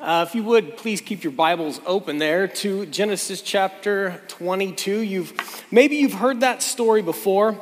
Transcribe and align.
Uh, 0.00 0.24
if 0.26 0.34
you 0.34 0.42
would, 0.42 0.78
please 0.78 1.02
keep 1.02 1.22
your 1.22 1.30
Bibles 1.30 1.78
open 1.84 2.16
there 2.16 2.48
to 2.48 2.86
Genesis 2.86 3.42
chapter 3.42 4.22
22. 4.28 5.00
You've 5.00 5.34
maybe 5.70 5.96
you've 5.96 6.14
heard 6.14 6.40
that 6.40 6.62
story 6.62 7.02
before. 7.02 7.60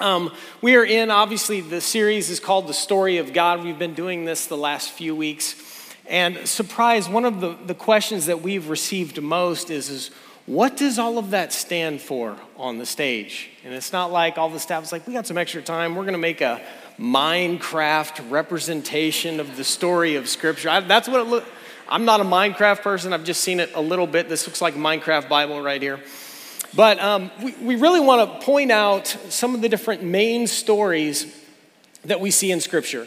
Um, 0.00 0.32
we 0.62 0.74
are 0.74 0.84
in 0.84 1.12
obviously 1.12 1.60
the 1.60 1.80
series 1.80 2.28
is 2.28 2.40
called 2.40 2.66
the 2.66 2.74
story 2.74 3.18
of 3.18 3.32
God. 3.32 3.62
We've 3.62 3.78
been 3.78 3.94
doing 3.94 4.24
this 4.24 4.46
the 4.46 4.56
last 4.56 4.90
few 4.90 5.14
weeks, 5.14 5.94
and 6.08 6.48
surprise, 6.48 7.08
one 7.08 7.24
of 7.24 7.40
the, 7.40 7.56
the 7.66 7.74
questions 7.74 8.26
that 8.26 8.42
we've 8.42 8.68
received 8.68 9.22
most 9.22 9.70
is 9.70 9.90
is 9.90 10.10
what 10.46 10.76
does 10.76 10.98
all 10.98 11.18
of 11.18 11.30
that 11.30 11.52
stand 11.52 12.00
for 12.00 12.36
on 12.56 12.78
the 12.78 12.84
stage? 12.84 13.50
And 13.64 13.72
it's 13.72 13.92
not 13.92 14.10
like 14.10 14.38
all 14.38 14.50
the 14.50 14.58
staff 14.58 14.82
is 14.82 14.90
like, 14.90 15.06
we 15.06 15.14
got 15.14 15.26
some 15.26 15.38
extra 15.38 15.62
time. 15.62 15.94
We're 15.94 16.02
going 16.02 16.14
to 16.14 16.18
make 16.18 16.40
a 16.40 16.60
Minecraft 16.98 18.30
representation 18.30 19.40
of 19.40 19.56
the 19.56 19.64
story 19.64 20.16
of 20.16 20.28
Scripture. 20.28 20.68
I, 20.68 20.80
that's 20.80 21.08
what 21.08 21.20
it 21.20 21.24
looks. 21.24 21.48
I'm 21.88 22.04
not 22.04 22.20
a 22.20 22.24
Minecraft 22.24 22.82
person. 22.82 23.12
I've 23.12 23.24
just 23.24 23.42
seen 23.42 23.60
it 23.60 23.70
a 23.74 23.80
little 23.80 24.06
bit. 24.06 24.28
This 24.28 24.46
looks 24.46 24.60
like 24.62 24.74
Minecraft 24.74 25.28
Bible 25.28 25.60
right 25.60 25.82
here. 25.82 26.00
But 26.74 26.98
um, 26.98 27.30
we, 27.42 27.52
we 27.62 27.76
really 27.76 28.00
want 28.00 28.40
to 28.40 28.46
point 28.46 28.72
out 28.72 29.06
some 29.06 29.54
of 29.54 29.60
the 29.60 29.68
different 29.68 30.02
main 30.02 30.46
stories 30.46 31.32
that 32.04 32.20
we 32.20 32.30
see 32.30 32.50
in 32.50 32.60
Scripture. 32.60 33.06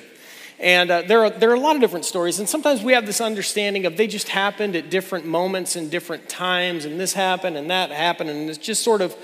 And 0.60 0.90
uh, 0.90 1.02
there, 1.04 1.24
are, 1.26 1.30
there 1.30 1.52
are 1.52 1.56
a 1.56 1.60
lot 1.60 1.76
of 1.76 1.82
different 1.82 2.06
stories, 2.06 2.40
and 2.40 2.50
sometimes 2.50 2.82
we 2.82 2.94
have 2.94 3.06
this 3.06 3.22
understanding 3.22 3.86
of 3.86 3.96
they 3.96 4.08
just 4.08 4.30
happened 4.30 4.76
at 4.76 4.90
different 4.90 5.26
moments 5.26 5.76
and 5.76 5.92
different 5.92 6.28
times, 6.28 6.86
and 6.86 7.00
this 7.00 7.14
happened 7.14 7.58
and 7.58 7.70
that 7.70 7.92
happened, 7.92 8.32
and 8.32 8.50
it's 8.50 8.58
just 8.58 8.84
sort 8.84 9.02
of 9.02 9.16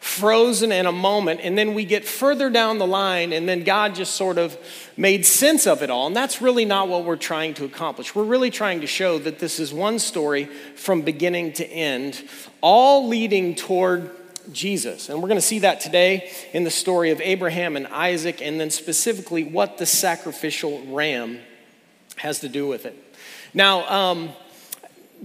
frozen 0.00 0.72
in 0.72 0.86
a 0.86 0.92
moment, 0.92 1.40
and 1.42 1.56
then 1.56 1.74
we 1.74 1.84
get 1.84 2.06
further 2.06 2.48
down 2.48 2.78
the 2.78 2.86
line, 2.86 3.32
and 3.34 3.46
then 3.46 3.64
God 3.64 3.94
just 3.94 4.16
sort 4.16 4.38
of 4.38 4.56
made 4.96 5.26
sense 5.26 5.66
of 5.66 5.82
it 5.82 5.90
all. 5.90 6.06
And 6.06 6.16
that's 6.16 6.40
really 6.40 6.64
not 6.64 6.88
what 6.88 7.04
we're 7.04 7.16
trying 7.16 7.54
to 7.54 7.66
accomplish. 7.66 8.14
We're 8.14 8.24
really 8.24 8.50
trying 8.50 8.80
to 8.80 8.86
show 8.86 9.18
that 9.18 9.38
this 9.38 9.60
is 9.60 9.74
one 9.74 9.98
story 9.98 10.46
from 10.74 11.02
beginning 11.02 11.52
to 11.54 11.66
end, 11.66 12.22
all 12.62 13.08
leading 13.08 13.54
toward 13.54 14.10
Jesus. 14.52 15.10
And 15.10 15.22
we're 15.22 15.28
going 15.28 15.36
to 15.36 15.46
see 15.46 15.60
that 15.60 15.80
today 15.80 16.32
in 16.54 16.64
the 16.64 16.70
story 16.70 17.10
of 17.10 17.20
Abraham 17.20 17.76
and 17.76 17.86
Isaac, 17.86 18.40
and 18.40 18.58
then 18.58 18.70
specifically 18.70 19.44
what 19.44 19.76
the 19.76 19.86
sacrificial 19.86 20.82
ram 20.86 21.40
has 22.16 22.40
to 22.40 22.48
do 22.48 22.66
with 22.66 22.86
it. 22.86 22.96
Now, 23.52 23.88
um, 23.88 24.30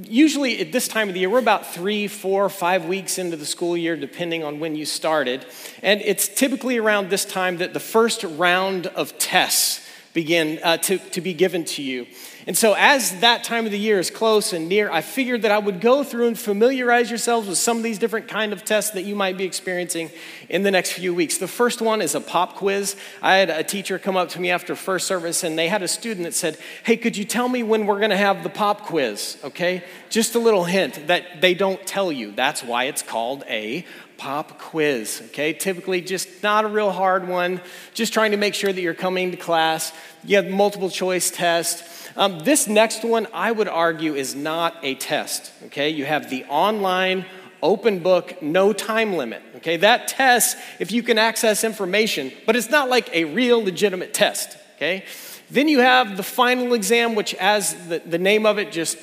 usually 0.02 0.60
at 0.60 0.72
this 0.72 0.88
time 0.88 1.08
of 1.08 1.14
the 1.14 1.22
year, 1.22 1.30
we're 1.30 1.40
about 1.40 1.74
three, 1.74 2.08
four, 2.08 2.50
five 2.50 2.86
weeks 2.86 3.18
into 3.18 3.38
the 3.38 3.46
school 3.46 3.78
year, 3.78 3.96
depending 3.96 4.44
on 4.44 4.60
when 4.60 4.76
you 4.76 4.86
started. 4.86 5.46
And 5.82 6.02
it's 6.02 6.28
typically 6.28 6.78
around 6.78 7.10
this 7.10 7.26
time 7.26 7.58
that 7.58 7.74
the 7.74 7.80
first 7.80 8.24
round 8.24 8.88
of 8.88 9.18
tests 9.18 9.85
begin 10.16 10.60
uh, 10.64 10.78
to, 10.78 10.98
to 10.98 11.22
be 11.22 11.34
given 11.34 11.66
to 11.66 11.84
you. 11.84 12.08
And 12.48 12.56
so, 12.58 12.76
as 12.78 13.20
that 13.20 13.44
time 13.44 13.66
of 13.66 13.72
the 13.72 13.80
year 13.80 14.00
is 14.00 14.12
close 14.12 14.54
and 14.54 14.70
near, 14.70 14.90
I 14.90 15.02
figured 15.02 15.42
that 15.42 15.52
I 15.52 15.58
would 15.58 15.82
go 15.82 16.04
through 16.04 16.28
and 16.28 16.38
familiarize 16.38 17.10
yourselves 17.10 17.48
with 17.48 17.58
some 17.58 17.78
of 17.78 17.84
these 17.84 17.98
different 17.98 18.28
kind 18.28 18.54
of 18.54 18.64
tests 18.64 18.92
that 18.92 19.02
you 19.02 19.16
might 19.16 19.36
be 19.36 19.44
experiencing 19.44 20.12
in 20.48 20.62
the 20.62 20.70
next 20.72 20.94
few 20.94 21.14
weeks. 21.14 21.40
The 21.40 21.48
first 21.48 21.82
one 21.82 22.02
is 22.02 22.14
a 22.14 22.22
pop 22.22 22.56
quiz. 22.56 22.96
I 23.22 23.38
had 23.38 23.50
a 23.50 23.64
teacher 23.64 23.98
come 23.98 24.16
up 24.16 24.30
to 24.30 24.40
me 24.40 24.52
after 24.52 24.76
first 24.76 25.08
service, 25.08 25.44
and 25.44 25.58
they 25.58 25.68
had 25.68 25.82
a 25.82 25.88
student 25.88 26.24
that 26.26 26.36
said, 26.36 26.58
"Hey, 26.84 26.98
could 26.98 27.18
you 27.18 27.26
tell 27.26 27.50
me 27.50 27.64
when 27.64 27.88
we're 27.88 28.00
going 28.00 28.12
to 28.12 28.18
have 28.18 28.44
the 28.44 28.50
pop 28.50 28.84
quiz?" 28.84 29.38
Okay, 29.44 29.84
just 30.10 30.36
a 30.36 30.40
little 30.40 30.66
hint 30.66 31.08
that 31.08 31.42
they 31.42 31.56
don't 31.56 31.86
tell 31.86 32.12
you. 32.12 32.32
That's 32.32 32.64
why 32.64 32.86
it's 32.86 33.02
called 33.02 33.44
a 33.50 33.86
pop 34.18 34.60
quiz, 34.60 35.22
okay? 35.28 35.54
Typically, 35.54 36.02
just 36.02 36.44
not 36.44 36.66
a 36.66 36.68
real 36.68 36.92
hard 36.92 37.28
one, 37.28 37.62
just 37.94 38.14
trying 38.14 38.32
to 38.32 38.38
make 38.38 38.54
sure 38.54 38.72
that 38.72 38.82
you're 38.82 38.94
coming 38.94 39.32
to 39.32 39.38
class. 39.38 39.94
You 40.24 40.38
have 40.38 40.48
multiple 40.48 40.90
choice 40.90 41.32
test. 41.32 41.84
Um, 42.18 42.40
this 42.40 42.68
next 42.68 43.04
one, 43.04 43.28
I 43.34 43.52
would 43.52 43.68
argue, 43.68 44.16
is 44.16 44.36
not 44.36 44.76
a 44.84 44.96
test, 44.96 45.52
okay? 45.66 45.90
You 45.90 46.06
have 46.06 46.30
the 46.30 46.46
online 46.46 47.26
open 47.62 48.00
book, 48.00 48.42
no 48.42 48.74
time 48.74 49.14
limit. 49.14 49.42
Okay, 49.58 49.78
that 49.78 50.08
test 50.08 50.58
if 50.80 50.92
you 50.92 51.02
can 51.02 51.18
access 51.18 51.64
information, 51.64 52.32
but 52.46 52.56
it's 52.56 52.70
not 52.70 52.90
like 52.90 53.14
a 53.14 53.26
real 53.26 53.64
legitimate 53.64 54.14
test. 54.14 54.58
Okay, 54.76 55.06
then 55.50 55.68
you 55.68 55.80
have 55.80 56.18
the 56.18 56.24
final 56.24 56.74
exam, 56.74 57.16
which, 57.16 57.34
as 57.36 57.74
the, 57.88 58.00
the 58.00 58.18
name 58.18 58.46
of 58.46 58.60
it 58.60 58.72
just 58.72 58.98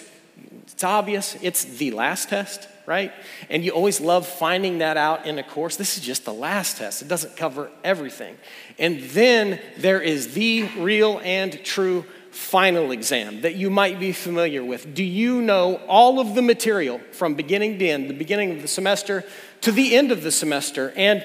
it's 0.83 0.85
obvious, 0.85 1.37
it's 1.43 1.65
the 1.65 1.91
last 1.91 2.29
test 2.29 2.69
right? 2.87 3.13
And 3.49 3.65
you 3.65 3.71
always 3.73 4.01
love 4.01 4.27
finding 4.27 4.79
that 4.79 4.97
out 4.97 5.27
in 5.27 5.39
a 5.39 5.43
course. 5.43 5.77
This 5.77 5.97
is 5.97 6.03
just 6.03 6.25
the 6.25 6.33
last 6.33 6.79
test, 6.79 7.03
it 7.03 7.09
doesn't 7.09 7.37
cover 7.37 7.71
everything. 7.85 8.37
And 8.79 9.01
then 9.11 9.61
there 9.79 10.01
is 10.01 10.35
the 10.35 10.65
real 10.79 11.21
and 11.23 11.63
true 11.65 12.05
final 12.31 12.93
exam 12.93 13.43
that 13.43 13.57
you 13.57 13.69
might 13.69 14.01
be 14.01 14.13
familiar 14.13 14.65
with. 14.65 14.95
Do 14.95 15.05
you 15.05 15.43
know 15.43 15.77
all 15.87 16.19
of 16.19 16.35
the 16.35 16.43
material 16.43 16.99
from 17.13 17.35
beginning 17.35 17.79
to 17.79 17.87
end, 17.87 18.09
the 18.09 18.15
beginning 18.15 18.53
of 18.53 18.63
the 18.63 18.69
semester 18.69 19.23
to 19.61 19.71
the 19.71 19.95
end 19.95 20.11
of 20.13 20.23
the 20.23 20.33
semester? 20.33 20.93
And 20.97 21.25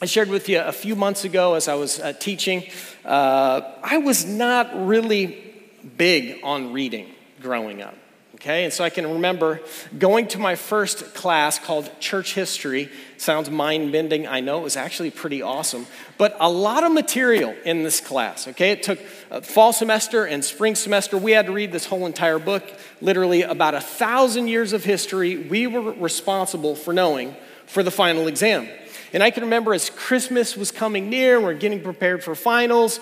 I 0.00 0.06
shared 0.06 0.28
with 0.28 0.48
you 0.48 0.60
a 0.60 0.72
few 0.72 0.96
months 0.96 1.24
ago 1.24 1.54
as 1.54 1.68
I 1.68 1.74
was 1.74 2.00
uh, 2.00 2.14
teaching, 2.14 2.64
uh, 3.04 3.60
I 3.82 3.98
was 3.98 4.24
not 4.24 4.86
really 4.86 5.54
big 5.96 6.40
on 6.42 6.72
reading 6.72 7.08
growing 7.40 7.82
up. 7.82 7.94
Okay, 8.36 8.64
and 8.64 8.72
so 8.72 8.84
I 8.84 8.90
can 8.90 9.10
remember 9.14 9.62
going 9.98 10.28
to 10.28 10.38
my 10.38 10.56
first 10.56 11.14
class 11.14 11.58
called 11.58 11.90
Church 12.00 12.34
History. 12.34 12.90
Sounds 13.16 13.48
mind 13.48 13.92
bending, 13.92 14.26
I 14.26 14.40
know, 14.40 14.58
it 14.58 14.62
was 14.62 14.76
actually 14.76 15.10
pretty 15.10 15.40
awesome. 15.40 15.86
But 16.18 16.36
a 16.38 16.50
lot 16.50 16.84
of 16.84 16.92
material 16.92 17.54
in 17.64 17.82
this 17.82 17.98
class, 17.98 18.46
okay? 18.48 18.72
It 18.72 18.82
took 18.82 18.98
uh, 19.30 19.40
fall 19.40 19.72
semester 19.72 20.26
and 20.26 20.44
spring 20.44 20.74
semester. 20.74 21.16
We 21.16 21.32
had 21.32 21.46
to 21.46 21.52
read 21.52 21.72
this 21.72 21.86
whole 21.86 22.04
entire 22.04 22.38
book, 22.38 22.62
literally 23.00 23.40
about 23.40 23.74
a 23.74 23.80
thousand 23.80 24.48
years 24.48 24.74
of 24.74 24.84
history. 24.84 25.38
We 25.38 25.66
were 25.66 25.92
responsible 25.92 26.74
for 26.74 26.92
knowing 26.92 27.34
for 27.64 27.82
the 27.82 27.90
final 27.90 28.28
exam. 28.28 28.68
And 29.14 29.22
I 29.22 29.30
can 29.30 29.44
remember 29.44 29.72
as 29.72 29.88
Christmas 29.88 30.58
was 30.58 30.70
coming 30.70 31.08
near, 31.08 31.40
we're 31.40 31.54
getting 31.54 31.82
prepared 31.82 32.22
for 32.22 32.34
finals. 32.34 33.00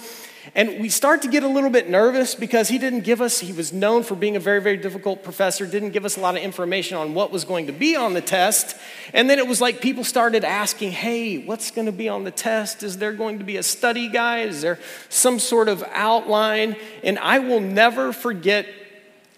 And 0.55 0.81
we 0.81 0.89
start 0.89 1.23
to 1.23 1.29
get 1.29 1.43
a 1.43 1.49
little 1.49 1.71
bit 1.71 1.89
nervous 1.89 2.35
because 2.35 2.69
he 2.69 2.79
didn't 2.79 3.01
give 3.01 3.21
us, 3.21 3.41
he 3.41 3.53
was 3.53 3.73
known 3.73 4.03
for 4.03 4.15
being 4.15 4.37
a 4.37 4.41
very, 4.41 4.61
very 4.61 4.77
difficult 4.77 5.23
professor, 5.23 5.67
didn't 5.67 5.91
give 5.91 6.05
us 6.05 6.17
a 6.17 6.21
lot 6.21 6.37
of 6.37 6.43
information 6.43 6.97
on 6.97 7.15
what 7.15 7.31
was 7.31 7.45
going 7.45 7.67
to 7.67 7.73
be 7.73 7.97
on 7.97 8.13
the 8.13 8.21
test. 8.21 8.77
And 9.13 9.31
then 9.31 9.39
it 9.39 9.47
was 9.47 9.61
like 9.61 9.81
people 9.81 10.05
started 10.05 10.45
asking, 10.45 10.93
hey, 10.93 11.39
what's 11.39 11.71
going 11.71 11.87
to 11.87 11.93
be 11.93 12.09
on 12.09 12.25
the 12.25 12.31
test? 12.31 12.83
Is 12.83 12.99
there 12.99 13.13
going 13.13 13.39
to 13.39 13.45
be 13.45 13.57
a 13.57 13.63
study 13.63 14.09
guide? 14.09 14.49
Is 14.49 14.61
there 14.61 14.79
some 15.09 15.39
sort 15.39 15.69
of 15.69 15.83
outline? 15.93 16.77
And 17.03 17.19
I 17.19 17.39
will 17.39 17.61
never 17.61 18.13
forget 18.13 18.67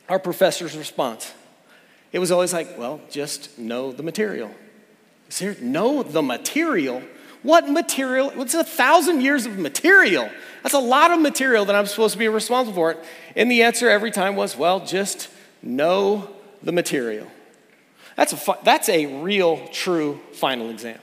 our 0.09 0.19
professor's 0.19 0.77
response. 0.77 1.33
It 2.13 2.19
was 2.19 2.33
always 2.33 2.53
like, 2.53 2.79
well, 2.79 3.01
just 3.11 3.59
know 3.59 3.93
the 3.93 4.03
material. 4.03 4.51
Know 5.61 6.03
the 6.03 6.23
material? 6.23 7.03
What 7.47 7.69
material? 7.69 8.33
It's 8.41 8.55
a 8.55 8.65
thousand 8.65 9.21
years 9.21 9.47
of 9.47 9.57
material. 9.57 10.29
That's 10.65 10.75
a 10.75 10.81
lot 10.81 11.13
of 11.13 11.21
material 11.21 11.65
that 11.67 11.77
I'm 11.77 11.87
supposed 11.87 12.15
to 12.15 12.19
be 12.19 12.27
responsible 12.27 12.75
for. 12.75 12.91
It. 12.91 13.05
And 13.37 13.49
the 13.49 13.63
answer 13.63 13.89
every 13.89 14.11
time 14.11 14.35
was, 14.35 14.57
well, 14.57 14.85
just 14.85 15.29
know 15.63 16.29
the 16.65 16.73
material. 16.73 17.29
That's 18.17 18.33
a, 18.33 18.59
that's 18.65 18.89
a 18.89 19.23
real, 19.23 19.65
true 19.69 20.21
final 20.33 20.71
exam. 20.71 20.99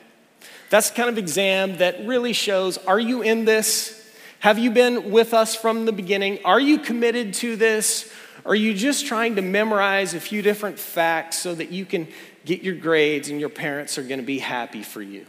That's 0.69 0.89
the 0.89 0.97
kind 0.97 1.07
of 1.07 1.17
exam 1.17 1.77
that 1.77 2.05
really 2.05 2.33
shows 2.33 2.77
are 2.79 2.99
you 2.99 3.21
in 3.21 3.45
this? 3.45 4.05
Have 4.39 4.59
you 4.59 4.69
been 4.69 5.11
with 5.11 5.33
us 5.33 5.55
from 5.55 5.85
the 5.85 5.93
beginning? 5.93 6.39
Are 6.43 6.59
you 6.59 6.77
committed 6.77 7.35
to 7.35 7.55
this? 7.55 8.11
Are 8.45 8.55
you 8.55 8.73
just 8.73 9.05
trying 9.05 9.37
to 9.37 9.41
memorize 9.41 10.13
a 10.13 10.19
few 10.19 10.41
different 10.41 10.77
facts 10.77 11.39
so 11.39 11.55
that 11.55 11.71
you 11.71 11.85
can 11.85 12.09
get 12.43 12.63
your 12.63 12.75
grades 12.75 13.29
and 13.29 13.39
your 13.39 13.47
parents 13.47 13.97
are 13.97 14.03
going 14.03 14.19
to 14.19 14.25
be 14.25 14.39
happy 14.39 14.83
for 14.83 15.01
you? 15.01 15.25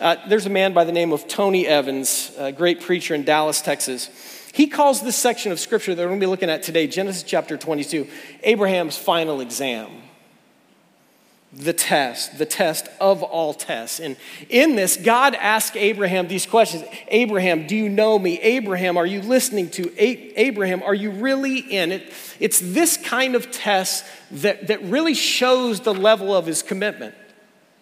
Uh, 0.00 0.14
there's 0.28 0.46
a 0.46 0.50
man 0.50 0.72
by 0.72 0.84
the 0.84 0.92
name 0.92 1.12
of 1.12 1.26
Tony 1.26 1.66
Evans, 1.66 2.30
a 2.38 2.52
great 2.52 2.80
preacher 2.80 3.16
in 3.16 3.24
Dallas, 3.24 3.60
Texas. 3.60 4.08
He 4.54 4.68
calls 4.68 5.02
this 5.02 5.16
section 5.16 5.50
of 5.50 5.58
scripture 5.58 5.92
that 5.92 6.00
we're 6.00 6.08
going 6.08 6.20
to 6.20 6.26
be 6.26 6.30
looking 6.30 6.50
at 6.50 6.62
today, 6.62 6.86
Genesis 6.86 7.24
chapter 7.24 7.56
22, 7.56 8.06
Abraham's 8.44 8.96
final 8.96 9.40
exam. 9.40 9.90
The 11.52 11.72
test, 11.72 12.38
the 12.38 12.46
test 12.46 12.86
of 13.00 13.24
all 13.24 13.54
tests. 13.54 13.98
And 13.98 14.16
in 14.48 14.76
this, 14.76 14.96
God 14.96 15.34
asked 15.34 15.76
Abraham 15.76 16.28
these 16.28 16.46
questions 16.46 16.84
Abraham, 17.08 17.66
do 17.66 17.74
you 17.74 17.88
know 17.88 18.18
me? 18.18 18.38
Abraham, 18.40 18.96
are 18.98 19.06
you 19.06 19.20
listening 19.22 19.68
to? 19.70 19.92
Abraham, 19.98 20.82
are 20.84 20.94
you 20.94 21.10
really 21.10 21.58
in 21.58 21.90
it? 21.90 22.12
It's 22.38 22.60
this 22.60 22.98
kind 22.98 23.34
of 23.34 23.50
test 23.50 24.04
that, 24.30 24.68
that 24.68 24.80
really 24.82 25.14
shows 25.14 25.80
the 25.80 25.94
level 25.94 26.36
of 26.36 26.46
his 26.46 26.62
commitment. 26.62 27.16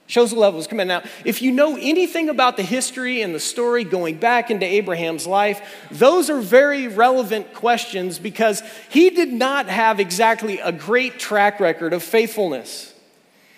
Shows 0.08 0.31
the 0.31 0.38
level 0.38 0.61
his 0.61 0.69
commitment. 0.69 1.05
Now, 1.05 1.11
if 1.25 1.43
you 1.43 1.50
know 1.50 1.76
anything 1.76 2.29
about 2.29 2.56
the 2.56 2.62
history 2.62 3.23
and 3.23 3.35
the 3.35 3.41
story 3.41 3.82
going 3.82 4.19
back 4.19 4.53
into 4.53 4.64
Abraham's 4.64 5.26
life, 5.26 5.87
those 5.91 6.31
are 6.31 6.41
very 6.41 6.87
relevant 6.87 7.53
questions 7.55 8.20
because 8.20 8.62
he 8.88 9.11
did 9.11 9.32
not 9.32 9.67
have 9.67 9.99
exactly 9.99 10.61
a 10.61 10.70
great 10.70 11.19
track 11.19 11.58
record 11.58 11.93
of 11.93 12.05
faithfulness. 12.05 12.94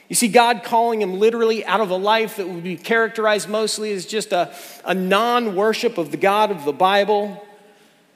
You 0.09 0.17
see, 0.17 0.29
God 0.29 0.63
calling 0.65 1.03
him 1.03 1.19
literally 1.19 1.67
out 1.67 1.83
of 1.83 1.91
a 1.91 1.97
life 1.97 2.37
that 2.37 2.49
would 2.49 2.65
be 2.65 2.77
characterized 2.77 3.47
mostly 3.47 3.93
as 3.93 4.07
just 4.07 4.33
a, 4.33 4.55
a 4.87 4.95
non 4.95 5.55
worship 5.55 5.99
of 5.99 6.11
the 6.11 6.17
God 6.17 6.51
of 6.51 6.65
the 6.65 6.73
Bible. 6.73 7.45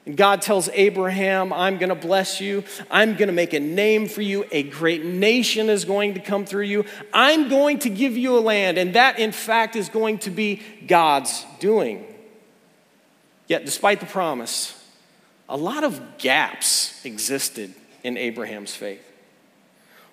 And 0.04 0.16
God 0.16 0.42
tells 0.42 0.68
Abraham, 0.70 1.52
I'm 1.52 1.78
going 1.78 1.90
to 1.90 1.94
bless 1.94 2.40
you. 2.40 2.64
I'm 2.90 3.14
going 3.14 3.28
to 3.28 3.32
make 3.32 3.52
a 3.52 3.60
name 3.60 4.08
for 4.08 4.20
you. 4.20 4.44
A 4.50 4.64
great 4.64 5.04
nation 5.04 5.70
is 5.70 5.84
going 5.84 6.14
to 6.14 6.20
come 6.20 6.44
through 6.44 6.64
you. 6.64 6.84
I'm 7.12 7.48
going 7.48 7.78
to 7.80 7.90
give 7.90 8.16
you 8.16 8.36
a 8.36 8.40
land. 8.40 8.78
And 8.78 8.94
that, 8.94 9.20
in 9.20 9.30
fact, 9.30 9.76
is 9.76 9.88
going 9.88 10.18
to 10.18 10.30
be 10.30 10.60
God's 10.88 11.46
doing. 11.60 12.04
Yet, 13.46 13.64
despite 13.64 14.00
the 14.00 14.06
promise, 14.06 14.76
a 15.48 15.56
lot 15.56 15.84
of 15.84 16.18
gaps 16.18 17.04
existed 17.04 17.72
in 18.02 18.16
Abraham's 18.16 18.74
faith. 18.74 19.06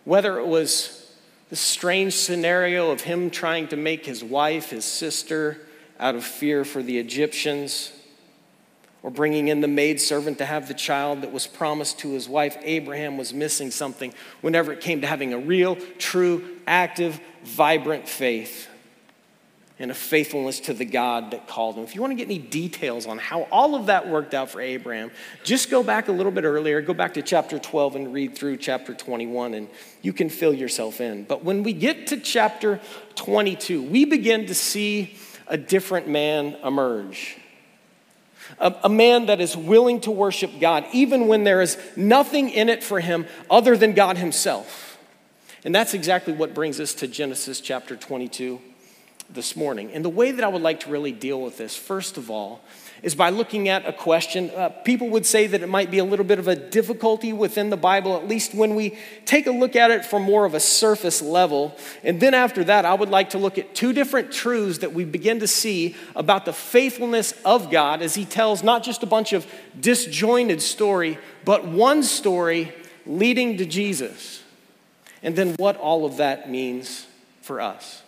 Whether 0.03 0.37
it 0.37 0.45
was 0.45 1.11
the 1.49 1.55
strange 1.55 2.13
scenario 2.13 2.91
of 2.91 3.01
him 3.01 3.31
trying 3.31 3.67
to 3.69 3.75
make 3.75 4.05
his 4.05 4.23
wife 4.23 4.69
his 4.69 4.85
sister 4.85 5.57
out 5.99 6.13
of 6.13 6.23
fear 6.23 6.63
for 6.63 6.83
the 6.83 6.99
Egyptians 6.99 7.91
or 9.01 9.09
bringing 9.09 9.47
in 9.47 9.61
the 9.61 9.67
maidservant 9.67 10.37
to 10.39 10.45
have 10.45 10.67
the 10.67 10.73
child 10.73 11.21
that 11.21 11.31
was 11.31 11.47
promised 11.47 11.99
to 11.99 12.11
his 12.11 12.27
wife, 12.27 12.57
Abraham 12.61 13.17
was 13.17 13.33
missing 13.33 13.71
something 13.71 14.13
whenever 14.41 14.71
it 14.73 14.81
came 14.81 15.01
to 15.01 15.07
having 15.07 15.33
a 15.33 15.37
real, 15.37 15.77
true, 15.97 16.57
active, 16.67 17.19
vibrant 17.43 18.07
faith 18.07 18.67
and 19.81 19.91
a 19.91 19.93
faithfulness 19.93 20.59
to 20.59 20.73
the 20.73 20.83
God 20.83 21.31
that 21.31 21.47
called 21.47 21.77
him. 21.77 21.85
If 21.85 21.95
you 21.95 22.01
want 22.01 22.11
to 22.11 22.15
get 22.15 22.25
any 22.25 22.37
details 22.37 23.07
on 23.07 23.17
how 23.17 23.43
all 23.43 23.75
of 23.75 23.85
that 23.85 24.09
worked 24.09 24.33
out 24.33 24.49
for 24.49 24.59
Abraham, 24.59 25.09
just 25.45 25.71
go 25.71 25.81
back 25.81 26.09
a 26.09 26.11
little 26.11 26.33
bit 26.33 26.43
earlier, 26.43 26.81
go 26.81 26.93
back 26.93 27.13
to 27.13 27.21
chapter 27.21 27.57
12 27.57 27.95
and 27.95 28.13
read 28.13 28.37
through 28.37 28.57
chapter 28.57 28.93
21, 28.93 29.53
and 29.53 29.69
you 30.01 30.11
can 30.11 30.27
fill 30.27 30.53
yourself 30.53 30.99
in. 30.99 31.23
But 31.23 31.45
when 31.45 31.63
we 31.63 31.71
get 31.71 32.07
to 32.07 32.19
chapter 32.19 32.81
22, 33.15 33.81
we 33.81 34.03
begin 34.03 34.47
to 34.47 34.55
see 34.55 35.15
a 35.47 35.57
different 35.57 36.09
man 36.09 36.57
emerge 36.61 37.37
a, 38.59 38.75
a 38.83 38.89
man 38.89 39.27
that 39.27 39.41
is 39.41 39.55
willing 39.55 40.01
to 40.01 40.11
worship 40.11 40.59
God, 40.59 40.85
even 40.93 41.27
when 41.27 41.43
there 41.43 41.61
is 41.61 41.77
nothing 41.95 42.49
in 42.49 42.69
it 42.69 42.83
for 42.83 42.99
him 42.99 43.25
other 43.49 43.77
than 43.77 43.93
God 43.93 44.17
himself. 44.17 44.97
And 45.63 45.75
that's 45.75 45.93
exactly 45.93 46.33
what 46.33 46.53
brings 46.53 46.79
us 46.79 46.93
to 46.95 47.07
Genesis 47.07 47.59
chapter 47.59 47.95
22 47.95 48.61
this 49.29 49.55
morning. 49.55 49.91
And 49.91 50.03
the 50.03 50.09
way 50.09 50.31
that 50.31 50.43
I 50.43 50.47
would 50.47 50.61
like 50.61 50.81
to 50.81 50.89
really 50.89 51.11
deal 51.11 51.41
with 51.41 51.57
this, 51.57 51.75
first 51.75 52.17
of 52.17 52.31
all, 52.31 52.61
is 53.01 53.15
by 53.15 53.29
looking 53.29 53.69
at 53.69 53.87
a 53.87 53.93
question. 53.93 54.49
Uh, 54.51 54.69
people 54.69 55.09
would 55.09 55.25
say 55.25 55.47
that 55.47 55.61
it 55.61 55.69
might 55.69 55.89
be 55.89 55.99
a 55.99 56.03
little 56.03 56.25
bit 56.25 56.39
of 56.39 56.47
a 56.47 56.55
difficulty 56.55 57.33
within 57.33 57.69
the 57.69 57.77
Bible, 57.77 58.15
at 58.15 58.27
least 58.27 58.53
when 58.53 58.75
we 58.75 58.97
take 59.25 59.47
a 59.47 59.51
look 59.51 59.75
at 59.75 59.91
it 59.91 60.05
from 60.05 60.23
more 60.23 60.45
of 60.45 60.53
a 60.53 60.59
surface 60.59 61.21
level. 61.21 61.75
And 62.03 62.19
then 62.19 62.33
after 62.33 62.63
that, 62.65 62.85
I 62.85 62.93
would 62.93 63.09
like 63.09 63.31
to 63.31 63.37
look 63.37 63.57
at 63.57 63.75
two 63.75 63.93
different 63.93 64.31
truths 64.31 64.79
that 64.79 64.93
we 64.93 65.05
begin 65.05 65.39
to 65.39 65.47
see 65.47 65.95
about 66.15 66.45
the 66.45 66.53
faithfulness 66.53 67.33
of 67.45 67.71
God 67.71 68.01
as 68.01 68.15
He 68.15 68.25
tells 68.25 68.63
not 68.63 68.83
just 68.83 69.03
a 69.03 69.07
bunch 69.07 69.33
of 69.33 69.47
disjointed 69.79 70.61
story, 70.61 71.17
but 71.45 71.65
one 71.65 72.03
story 72.03 72.73
leading 73.05 73.57
to 73.57 73.65
Jesus. 73.65 74.43
And 75.23 75.35
then 75.35 75.55
what 75.55 75.77
all 75.77 76.05
of 76.05 76.17
that 76.17 76.49
means 76.49 77.07
for 77.41 77.59
us. 77.59 78.03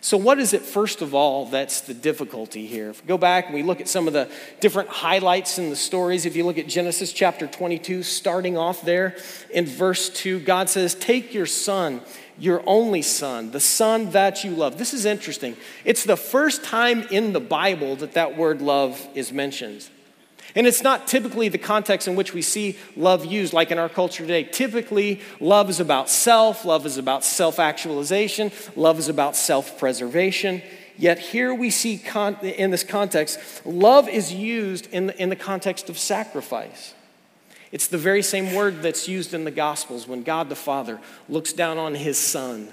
So, 0.00 0.16
what 0.16 0.38
is 0.38 0.52
it, 0.52 0.62
first 0.62 1.00
of 1.00 1.14
all, 1.14 1.46
that's 1.46 1.82
the 1.82 1.94
difficulty 1.94 2.66
here? 2.66 2.90
If 2.90 3.02
we 3.02 3.08
go 3.08 3.18
back 3.18 3.46
and 3.46 3.54
we 3.54 3.62
look 3.62 3.80
at 3.80 3.88
some 3.88 4.06
of 4.06 4.12
the 4.12 4.28
different 4.60 4.88
highlights 4.88 5.58
in 5.58 5.70
the 5.70 5.76
stories, 5.76 6.26
if 6.26 6.34
you 6.34 6.44
look 6.44 6.58
at 6.58 6.66
Genesis 6.66 7.12
chapter 7.12 7.46
22, 7.46 8.02
starting 8.02 8.58
off 8.58 8.82
there 8.82 9.16
in 9.50 9.64
verse 9.64 10.08
2, 10.08 10.40
God 10.40 10.68
says, 10.68 10.94
Take 10.94 11.32
your 11.32 11.46
son, 11.46 12.00
your 12.38 12.62
only 12.66 13.02
son, 13.02 13.52
the 13.52 13.60
son 13.60 14.10
that 14.10 14.42
you 14.42 14.50
love. 14.50 14.76
This 14.76 14.92
is 14.92 15.04
interesting. 15.04 15.56
It's 15.84 16.04
the 16.04 16.16
first 16.16 16.64
time 16.64 17.02
in 17.10 17.32
the 17.32 17.40
Bible 17.40 17.94
that 17.96 18.14
that 18.14 18.36
word 18.36 18.60
love 18.60 19.06
is 19.14 19.32
mentioned. 19.32 19.88
And 20.54 20.66
it's 20.66 20.82
not 20.82 21.06
typically 21.06 21.48
the 21.48 21.58
context 21.58 22.06
in 22.06 22.14
which 22.14 22.34
we 22.34 22.42
see 22.42 22.76
love 22.96 23.24
used, 23.24 23.52
like 23.52 23.70
in 23.70 23.78
our 23.78 23.88
culture 23.88 24.22
today. 24.22 24.44
Typically, 24.44 25.20
love 25.40 25.70
is 25.70 25.80
about 25.80 26.10
self, 26.10 26.64
love 26.64 26.84
is 26.84 26.98
about 26.98 27.24
self 27.24 27.58
actualization, 27.58 28.52
love 28.76 28.98
is 28.98 29.08
about 29.08 29.34
self 29.34 29.78
preservation. 29.78 30.62
Yet 30.98 31.18
here 31.18 31.54
we 31.54 31.70
see 31.70 31.96
con- 31.96 32.36
in 32.42 32.70
this 32.70 32.84
context, 32.84 33.38
love 33.64 34.08
is 34.08 34.32
used 34.32 34.92
in 34.92 35.06
the, 35.06 35.22
in 35.22 35.30
the 35.30 35.36
context 35.36 35.88
of 35.88 35.98
sacrifice. 35.98 36.94
It's 37.72 37.88
the 37.88 37.98
very 37.98 38.22
same 38.22 38.54
word 38.54 38.82
that's 38.82 39.08
used 39.08 39.32
in 39.32 39.44
the 39.44 39.50
Gospels 39.50 40.06
when 40.06 40.22
God 40.22 40.50
the 40.50 40.54
Father 40.54 41.00
looks 41.30 41.54
down 41.54 41.78
on 41.78 41.94
his 41.94 42.18
Son 42.18 42.68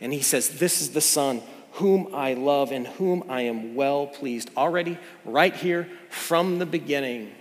and 0.00 0.14
he 0.14 0.22
says, 0.22 0.58
This 0.58 0.80
is 0.80 0.90
the 0.90 1.02
Son 1.02 1.42
whom 1.72 2.14
I 2.14 2.34
love 2.34 2.72
and 2.72 2.86
whom 2.86 3.24
I 3.28 3.42
am 3.42 3.74
well 3.74 4.06
pleased. 4.06 4.50
Already, 4.56 4.98
right 5.24 5.54
here 5.54 5.88
from 6.08 6.58
the 6.58 6.66
beginning, 6.66 7.32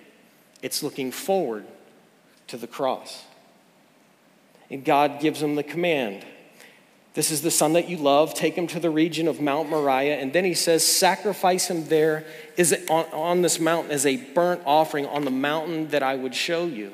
it's 0.61 0.83
looking 0.83 1.11
forward 1.11 1.65
to 2.47 2.57
the 2.57 2.67
cross. 2.67 3.23
And 4.69 4.83
God 4.83 5.19
gives 5.19 5.41
him 5.41 5.55
the 5.55 5.63
command 5.63 6.25
This 7.15 7.31
is 7.31 7.41
the 7.41 7.51
son 7.51 7.73
that 7.73 7.89
you 7.89 7.97
love. 7.97 8.33
Take 8.33 8.55
him 8.55 8.67
to 8.67 8.79
the 8.79 8.89
region 8.89 9.27
of 9.27 9.41
Mount 9.41 9.69
Moriah. 9.69 10.17
And 10.17 10.31
then 10.31 10.45
he 10.45 10.53
says, 10.53 10.85
Sacrifice 10.85 11.67
him 11.67 11.87
there 11.87 12.25
is 12.55 12.71
on, 12.89 13.05
on 13.11 13.41
this 13.41 13.59
mountain 13.59 13.91
as 13.91 14.05
a 14.05 14.17
burnt 14.17 14.61
offering 14.65 15.07
on 15.07 15.25
the 15.25 15.31
mountain 15.31 15.89
that 15.89 16.03
I 16.03 16.15
would 16.15 16.35
show 16.35 16.65
you. 16.65 16.93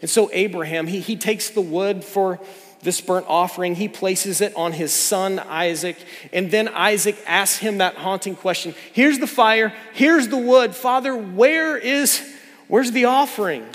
And 0.00 0.10
so, 0.10 0.30
Abraham, 0.32 0.86
he, 0.86 1.00
he 1.00 1.16
takes 1.16 1.50
the 1.50 1.60
wood 1.60 2.02
for 2.02 2.40
this 2.82 3.00
burnt 3.00 3.26
offering, 3.28 3.74
he 3.74 3.88
places 3.88 4.40
it 4.40 4.54
on 4.56 4.72
his 4.72 4.92
son 4.92 5.38
Isaac. 5.38 5.96
And 6.32 6.50
then 6.50 6.68
Isaac 6.68 7.16
asks 7.26 7.58
him 7.58 7.78
that 7.78 7.96
haunting 7.96 8.36
question 8.36 8.74
Here's 8.92 9.18
the 9.18 9.26
fire, 9.26 9.72
here's 9.92 10.28
the 10.28 10.36
wood. 10.36 10.74
Father, 10.74 11.16
where 11.16 11.76
is, 11.76 12.22
where's 12.68 12.92
the 12.92 13.06
offering? 13.06 13.66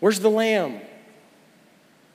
Where's 0.00 0.20
the 0.20 0.30
lamb? 0.30 0.80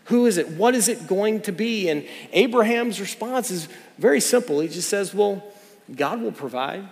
Who 0.06 0.25
is 0.25 0.38
it? 0.38 0.47
What 0.50 0.74
is 0.74 0.88
it 0.88 1.07
going 1.07 1.41
to 1.41 1.51
be? 1.51 1.89
And 1.89 2.06
Abraham's 2.33 3.00
response 3.00 3.51
is 3.51 3.68
very 3.97 4.19
simple. 4.19 4.59
He 4.59 4.68
just 4.68 4.89
says, 4.89 5.13
Well, 5.13 5.44
God 5.95 6.21
will 6.21 6.31
provide. 6.31 6.88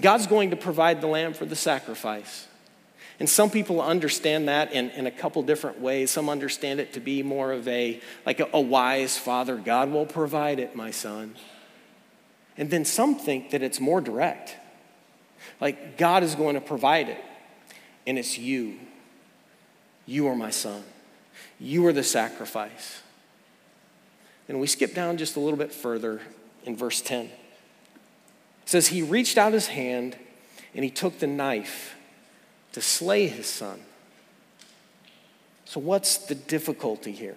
God's 0.00 0.26
going 0.26 0.50
to 0.50 0.56
provide 0.56 1.00
the 1.00 1.08
lamb 1.08 1.34
for 1.34 1.44
the 1.44 1.56
sacrifice. 1.56 2.46
And 3.20 3.28
some 3.28 3.50
people 3.50 3.82
understand 3.82 4.48
that 4.48 4.72
in, 4.72 4.90
in 4.90 5.06
a 5.06 5.10
couple 5.10 5.42
different 5.42 5.80
ways. 5.80 6.10
Some 6.10 6.28
understand 6.28 6.78
it 6.78 6.92
to 6.92 7.00
be 7.00 7.22
more 7.22 7.52
of 7.52 7.66
a, 7.66 8.00
like 8.24 8.38
a, 8.38 8.48
a 8.52 8.60
wise 8.60 9.18
father, 9.18 9.56
God 9.56 9.90
will 9.90 10.06
provide 10.06 10.60
it, 10.60 10.76
my 10.76 10.92
son. 10.92 11.34
And 12.56 12.70
then 12.70 12.84
some 12.84 13.16
think 13.16 13.50
that 13.50 13.62
it's 13.62 13.80
more 13.80 14.00
direct. 14.00 14.56
Like 15.60 15.98
God 15.98 16.22
is 16.22 16.34
going 16.34 16.54
to 16.54 16.60
provide 16.60 17.08
it, 17.08 17.22
and 18.06 18.18
it's 18.18 18.38
you. 18.38 18.78
You 20.06 20.28
are 20.28 20.36
my 20.36 20.50
son. 20.50 20.84
You 21.60 21.86
are 21.86 21.92
the 21.92 22.02
sacrifice. 22.02 23.02
And 24.48 24.60
we 24.60 24.66
skip 24.66 24.94
down 24.94 25.16
just 25.16 25.36
a 25.36 25.40
little 25.40 25.58
bit 25.58 25.72
further 25.72 26.20
in 26.64 26.76
verse 26.76 27.00
10. 27.02 27.26
It 27.26 27.32
says, 28.64 28.88
He 28.88 29.02
reached 29.02 29.36
out 29.36 29.52
his 29.52 29.68
hand 29.68 30.16
and 30.74 30.84
he 30.84 30.90
took 30.90 31.18
the 31.18 31.26
knife 31.26 31.94
to 32.78 32.84
slay 32.84 33.26
his 33.26 33.46
son. 33.46 33.80
So, 35.64 35.80
what's 35.80 36.18
the 36.18 36.36
difficulty 36.36 37.10
here? 37.10 37.34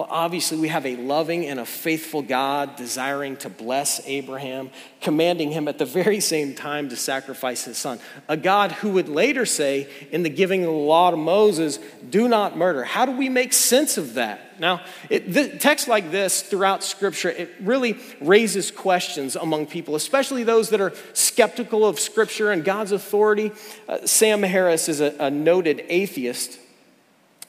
Well, 0.00 0.08
obviously, 0.10 0.56
we 0.56 0.68
have 0.68 0.86
a 0.86 0.96
loving 0.96 1.44
and 1.44 1.60
a 1.60 1.66
faithful 1.66 2.22
God 2.22 2.74
desiring 2.76 3.36
to 3.36 3.50
bless 3.50 4.00
Abraham, 4.06 4.70
commanding 5.02 5.50
him 5.50 5.68
at 5.68 5.76
the 5.76 5.84
very 5.84 6.20
same 6.20 6.54
time 6.54 6.88
to 6.88 6.96
sacrifice 6.96 7.64
his 7.64 7.76
son. 7.76 8.00
A 8.26 8.38
God 8.38 8.72
who 8.72 8.92
would 8.92 9.10
later 9.10 9.44
say 9.44 9.90
in 10.10 10.22
the 10.22 10.30
giving 10.30 10.62
of 10.64 10.68
the 10.68 10.72
law 10.72 11.10
to 11.10 11.18
Moses, 11.18 11.78
do 12.08 12.28
not 12.28 12.56
murder. 12.56 12.82
How 12.82 13.04
do 13.04 13.12
we 13.12 13.28
make 13.28 13.52
sense 13.52 13.98
of 13.98 14.14
that? 14.14 14.58
Now, 14.58 14.80
it, 15.10 15.34
the, 15.34 15.50
text 15.58 15.86
like 15.86 16.10
this 16.10 16.40
throughout 16.40 16.82
Scripture, 16.82 17.28
it 17.28 17.50
really 17.60 17.98
raises 18.22 18.70
questions 18.70 19.36
among 19.36 19.66
people, 19.66 19.96
especially 19.96 20.44
those 20.44 20.70
that 20.70 20.80
are 20.80 20.94
skeptical 21.12 21.84
of 21.84 22.00
Scripture 22.00 22.52
and 22.52 22.64
God's 22.64 22.92
authority. 22.92 23.52
Uh, 23.86 24.06
Sam 24.06 24.42
Harris 24.44 24.88
is 24.88 25.02
a, 25.02 25.14
a 25.20 25.30
noted 25.30 25.84
atheist, 25.90 26.58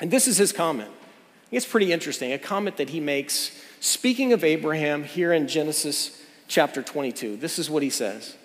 and 0.01 0.12
this 0.12 0.27
is 0.27 0.36
his 0.36 0.51
comment. 0.51 0.91
It's 1.51 1.65
pretty 1.65 1.91
interesting. 1.91 2.31
A 2.31 2.39
comment 2.39 2.77
that 2.77 2.89
he 2.89 3.00
makes, 3.01 3.51
speaking 3.81 4.31
of 4.31 4.43
Abraham 4.43 5.03
here 5.03 5.34
in 5.34 5.48
Genesis 5.48 6.22
chapter 6.48 6.81
22. 6.81 7.38
This 7.38 7.60
is 7.60 7.70
what 7.70 7.84
he 7.84 7.89
says 7.89 8.36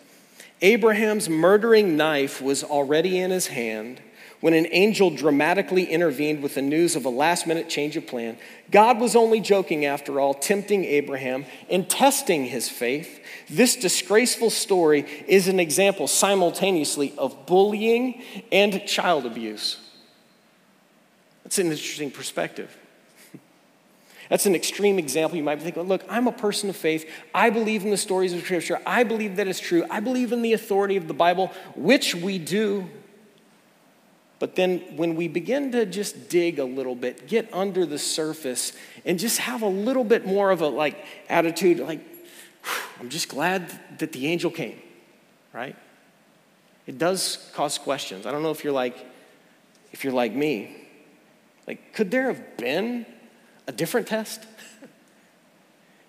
Abraham's 0.62 1.28
murdering 1.28 1.96
knife 1.96 2.40
was 2.42 2.64
already 2.64 3.18
in 3.18 3.30
his 3.30 3.48
hand 3.48 4.00
when 4.40 4.54
an 4.54 4.66
angel 4.70 5.10
dramatically 5.10 5.84
intervened 5.84 6.42
with 6.42 6.54
the 6.54 6.62
news 6.62 6.94
of 6.94 7.04
a 7.04 7.08
last 7.08 7.46
minute 7.46 7.68
change 7.68 7.96
of 7.96 8.06
plan. 8.06 8.36
God 8.70 9.00
was 9.00 9.16
only 9.16 9.40
joking, 9.40 9.84
after 9.84 10.20
all, 10.20 10.34
tempting 10.34 10.84
Abraham 10.84 11.46
and 11.70 11.88
testing 11.88 12.44
his 12.44 12.68
faith. 12.68 13.20
This 13.48 13.76
disgraceful 13.76 14.50
story 14.50 15.06
is 15.26 15.48
an 15.48 15.58
example 15.58 16.06
simultaneously 16.06 17.14
of 17.16 17.46
bullying 17.46 18.22
and 18.52 18.84
child 18.86 19.26
abuse. 19.26 19.78
That's 21.44 21.58
an 21.58 21.66
interesting 21.66 22.10
perspective. 22.10 22.76
That's 24.28 24.46
an 24.46 24.54
extreme 24.54 24.98
example. 24.98 25.36
You 25.36 25.44
might 25.44 25.56
be 25.56 25.62
thinking, 25.62 25.84
look, 25.84 26.04
I'm 26.08 26.26
a 26.26 26.32
person 26.32 26.68
of 26.68 26.76
faith. 26.76 27.08
I 27.34 27.50
believe 27.50 27.84
in 27.84 27.90
the 27.90 27.96
stories 27.96 28.32
of 28.32 28.40
Scripture. 28.40 28.80
I 28.84 29.04
believe 29.04 29.36
that 29.36 29.46
it's 29.46 29.60
true. 29.60 29.84
I 29.90 30.00
believe 30.00 30.32
in 30.32 30.42
the 30.42 30.52
authority 30.52 30.96
of 30.96 31.06
the 31.06 31.14
Bible, 31.14 31.52
which 31.76 32.14
we 32.14 32.38
do. 32.38 32.88
But 34.38 34.56
then 34.56 34.80
when 34.96 35.16
we 35.16 35.28
begin 35.28 35.72
to 35.72 35.86
just 35.86 36.28
dig 36.28 36.58
a 36.58 36.64
little 36.64 36.94
bit, 36.94 37.26
get 37.26 37.48
under 37.54 37.86
the 37.86 37.98
surface, 37.98 38.72
and 39.04 39.18
just 39.18 39.38
have 39.38 39.62
a 39.62 39.68
little 39.68 40.04
bit 40.04 40.26
more 40.26 40.50
of 40.50 40.60
a 40.60 40.68
like 40.68 41.04
attitude, 41.28 41.78
like, 41.78 42.00
I'm 43.00 43.08
just 43.08 43.28
glad 43.28 43.98
that 43.98 44.12
the 44.12 44.26
angel 44.26 44.50
came, 44.50 44.80
right? 45.52 45.76
It 46.86 46.98
does 46.98 47.50
cause 47.54 47.78
questions. 47.78 48.26
I 48.26 48.32
don't 48.32 48.42
know 48.42 48.50
if 48.50 48.64
you're 48.64 48.72
like, 48.72 49.06
if 49.92 50.04
you're 50.04 50.12
like 50.12 50.34
me. 50.34 50.76
Like, 51.66 51.94
could 51.94 52.10
there 52.10 52.26
have 52.26 52.56
been 52.56 53.06
a 53.66 53.72
different 53.72 54.06
test? 54.06 54.44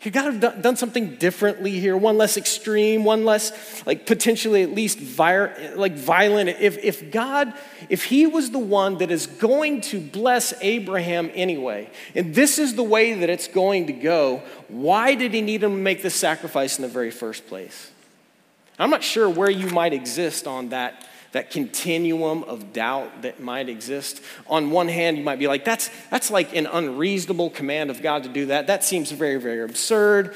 You 0.04 0.12
got 0.12 0.32
to 0.32 0.48
have 0.48 0.62
done 0.62 0.76
something 0.76 1.16
differently 1.16 1.80
here, 1.80 1.98
one 1.98 2.18
less 2.18 2.38
extreme, 2.38 3.04
one 3.04 3.26
less, 3.26 3.86
like 3.86 4.06
potentially 4.06 4.62
at 4.62 4.72
least 4.72 5.00
vir- 5.00 5.74
like 5.76 5.96
violent. 5.96 6.50
If, 6.50 6.78
if 6.78 7.12
God, 7.12 7.52
if 7.90 8.06
He 8.06 8.28
was 8.28 8.52
the 8.52 8.60
one 8.60 9.00
that 9.00 9.10
is 9.10 9.26
going 9.26 9.82
to 9.82 10.00
bless 10.00 10.54
Abraham 10.62 11.32
anyway, 11.34 11.90
and 12.14 12.34
this 12.36 12.60
is 12.60 12.76
the 12.76 12.84
way 12.84 13.16
that 13.16 13.30
it's 13.30 13.48
going 13.48 13.88
to 13.88 13.94
go, 13.94 14.44
why 14.68 15.16
did 15.16 15.34
He 15.34 15.42
need 15.42 15.64
him 15.64 15.72
to 15.72 15.78
make 15.78 16.04
this 16.04 16.16
sacrifice 16.16 16.78
in 16.78 16.84
the 16.84 16.88
very 16.88 17.12
first 17.12 17.48
place? 17.48 17.92
I'm 18.78 18.92
not 18.92 19.04
sure 19.04 19.28
where 19.28 19.50
you 19.50 19.68
might 19.72 19.94
exist 19.94 20.46
on 20.46 20.70
that 20.70 21.08
that 21.31 21.51
continuum 21.51 22.43
of 22.43 22.74
doubt 22.74 23.22
that 23.22 23.39
might 23.39 23.69
exist. 23.69 24.22
On 24.48 24.72
one 24.72 24.88
hand, 24.88 25.17
you 25.17 25.24
might 25.24 25.39
be 25.39 25.48
like, 25.48 25.65
that's, 25.65 25.89
that's 26.10 26.31
like 26.31 26.55
an 26.55 26.65
unreasonable 26.65 27.50
command 27.50 27.89
of 27.89 28.01
God 28.01 28.24
to 28.24 28.29
do 28.29 28.48
that. 28.48 28.67
That 28.67 28.84
seems 28.84 29.12
very, 29.12 29.39
very 29.39 29.62
absurd. 29.62 30.36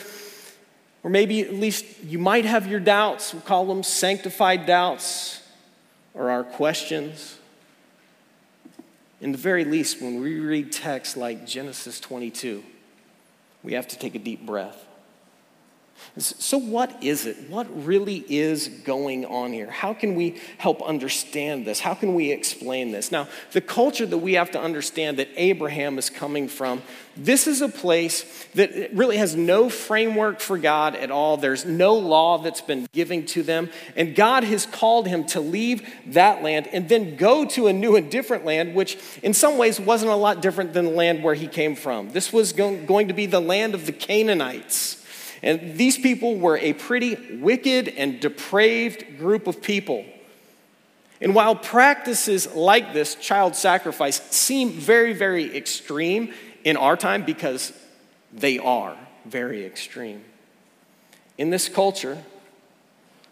Or 1.03 1.09
maybe 1.09 1.41
at 1.41 1.53
least 1.53 1.85
you 2.03 2.19
might 2.19 2.45
have 2.45 2.67
your 2.67 2.79
doubts. 2.79 3.33
We'll 3.33 3.41
call 3.41 3.65
them 3.65 3.83
sanctified 3.83 4.65
doubts 4.65 5.41
or 6.13 6.29
our 6.29 6.43
questions. 6.43 7.37
In 9.19 9.31
the 9.31 9.37
very 9.37 9.65
least, 9.65 10.01
when 10.01 10.21
we 10.21 10.39
read 10.39 10.71
texts 10.71 11.15
like 11.15 11.45
Genesis 11.45 11.99
22, 11.99 12.63
we 13.63 13.73
have 13.73 13.87
to 13.89 13.97
take 13.97 14.15
a 14.15 14.19
deep 14.19 14.45
breath. 14.45 14.85
So, 16.17 16.57
what 16.57 17.01
is 17.01 17.25
it? 17.25 17.49
What 17.49 17.67
really 17.85 18.25
is 18.27 18.67
going 18.67 19.25
on 19.25 19.53
here? 19.53 19.71
How 19.71 19.93
can 19.93 20.15
we 20.15 20.41
help 20.57 20.81
understand 20.81 21.65
this? 21.65 21.79
How 21.79 21.93
can 21.93 22.15
we 22.15 22.31
explain 22.31 22.91
this? 22.91 23.13
Now, 23.13 23.29
the 23.53 23.61
culture 23.61 24.05
that 24.05 24.17
we 24.17 24.33
have 24.33 24.51
to 24.51 24.59
understand 24.59 25.19
that 25.19 25.29
Abraham 25.37 25.97
is 25.97 26.09
coming 26.09 26.49
from, 26.49 26.81
this 27.15 27.47
is 27.47 27.61
a 27.61 27.69
place 27.69 28.45
that 28.55 28.93
really 28.93 29.17
has 29.17 29.35
no 29.35 29.69
framework 29.69 30.39
for 30.39 30.57
God 30.57 30.95
at 30.95 31.11
all. 31.11 31.37
There's 31.37 31.65
no 31.65 31.93
law 31.93 32.37
that's 32.37 32.61
been 32.61 32.87
given 32.91 33.25
to 33.27 33.43
them. 33.43 33.69
And 33.95 34.15
God 34.15 34.43
has 34.43 34.65
called 34.65 35.07
him 35.07 35.25
to 35.27 35.39
leave 35.39 35.87
that 36.07 36.43
land 36.43 36.67
and 36.67 36.89
then 36.89 37.15
go 37.15 37.45
to 37.45 37.67
a 37.67 37.73
new 37.73 37.95
and 37.95 38.11
different 38.11 38.45
land, 38.45 38.75
which 38.75 38.97
in 39.23 39.33
some 39.33 39.57
ways 39.57 39.79
wasn't 39.79 40.11
a 40.11 40.15
lot 40.15 40.41
different 40.41 40.73
than 40.73 40.85
the 40.85 40.91
land 40.91 41.23
where 41.23 41.35
he 41.35 41.47
came 41.47 41.75
from. 41.75 42.11
This 42.11 42.33
was 42.33 42.53
going 42.53 43.07
to 43.07 43.13
be 43.13 43.25
the 43.25 43.41
land 43.41 43.75
of 43.75 43.85
the 43.85 43.93
Canaanites. 43.93 45.00
And 45.43 45.77
these 45.77 45.97
people 45.97 46.35
were 46.35 46.57
a 46.57 46.73
pretty 46.73 47.37
wicked 47.37 47.87
and 47.87 48.19
depraved 48.19 49.17
group 49.17 49.47
of 49.47 49.61
people. 49.61 50.05
And 51.19 51.35
while 51.35 51.55
practices 51.55 52.53
like 52.53 52.93
this, 52.93 53.15
child 53.15 53.55
sacrifice, 53.55 54.21
seem 54.31 54.71
very, 54.71 55.13
very 55.13 55.55
extreme 55.55 56.33
in 56.63 56.77
our 56.77 56.97
time 56.97 57.25
because 57.25 57.73
they 58.33 58.57
are 58.59 58.95
very 59.25 59.65
extreme, 59.65 60.23
in 61.37 61.49
this 61.49 61.69
culture, 61.69 62.23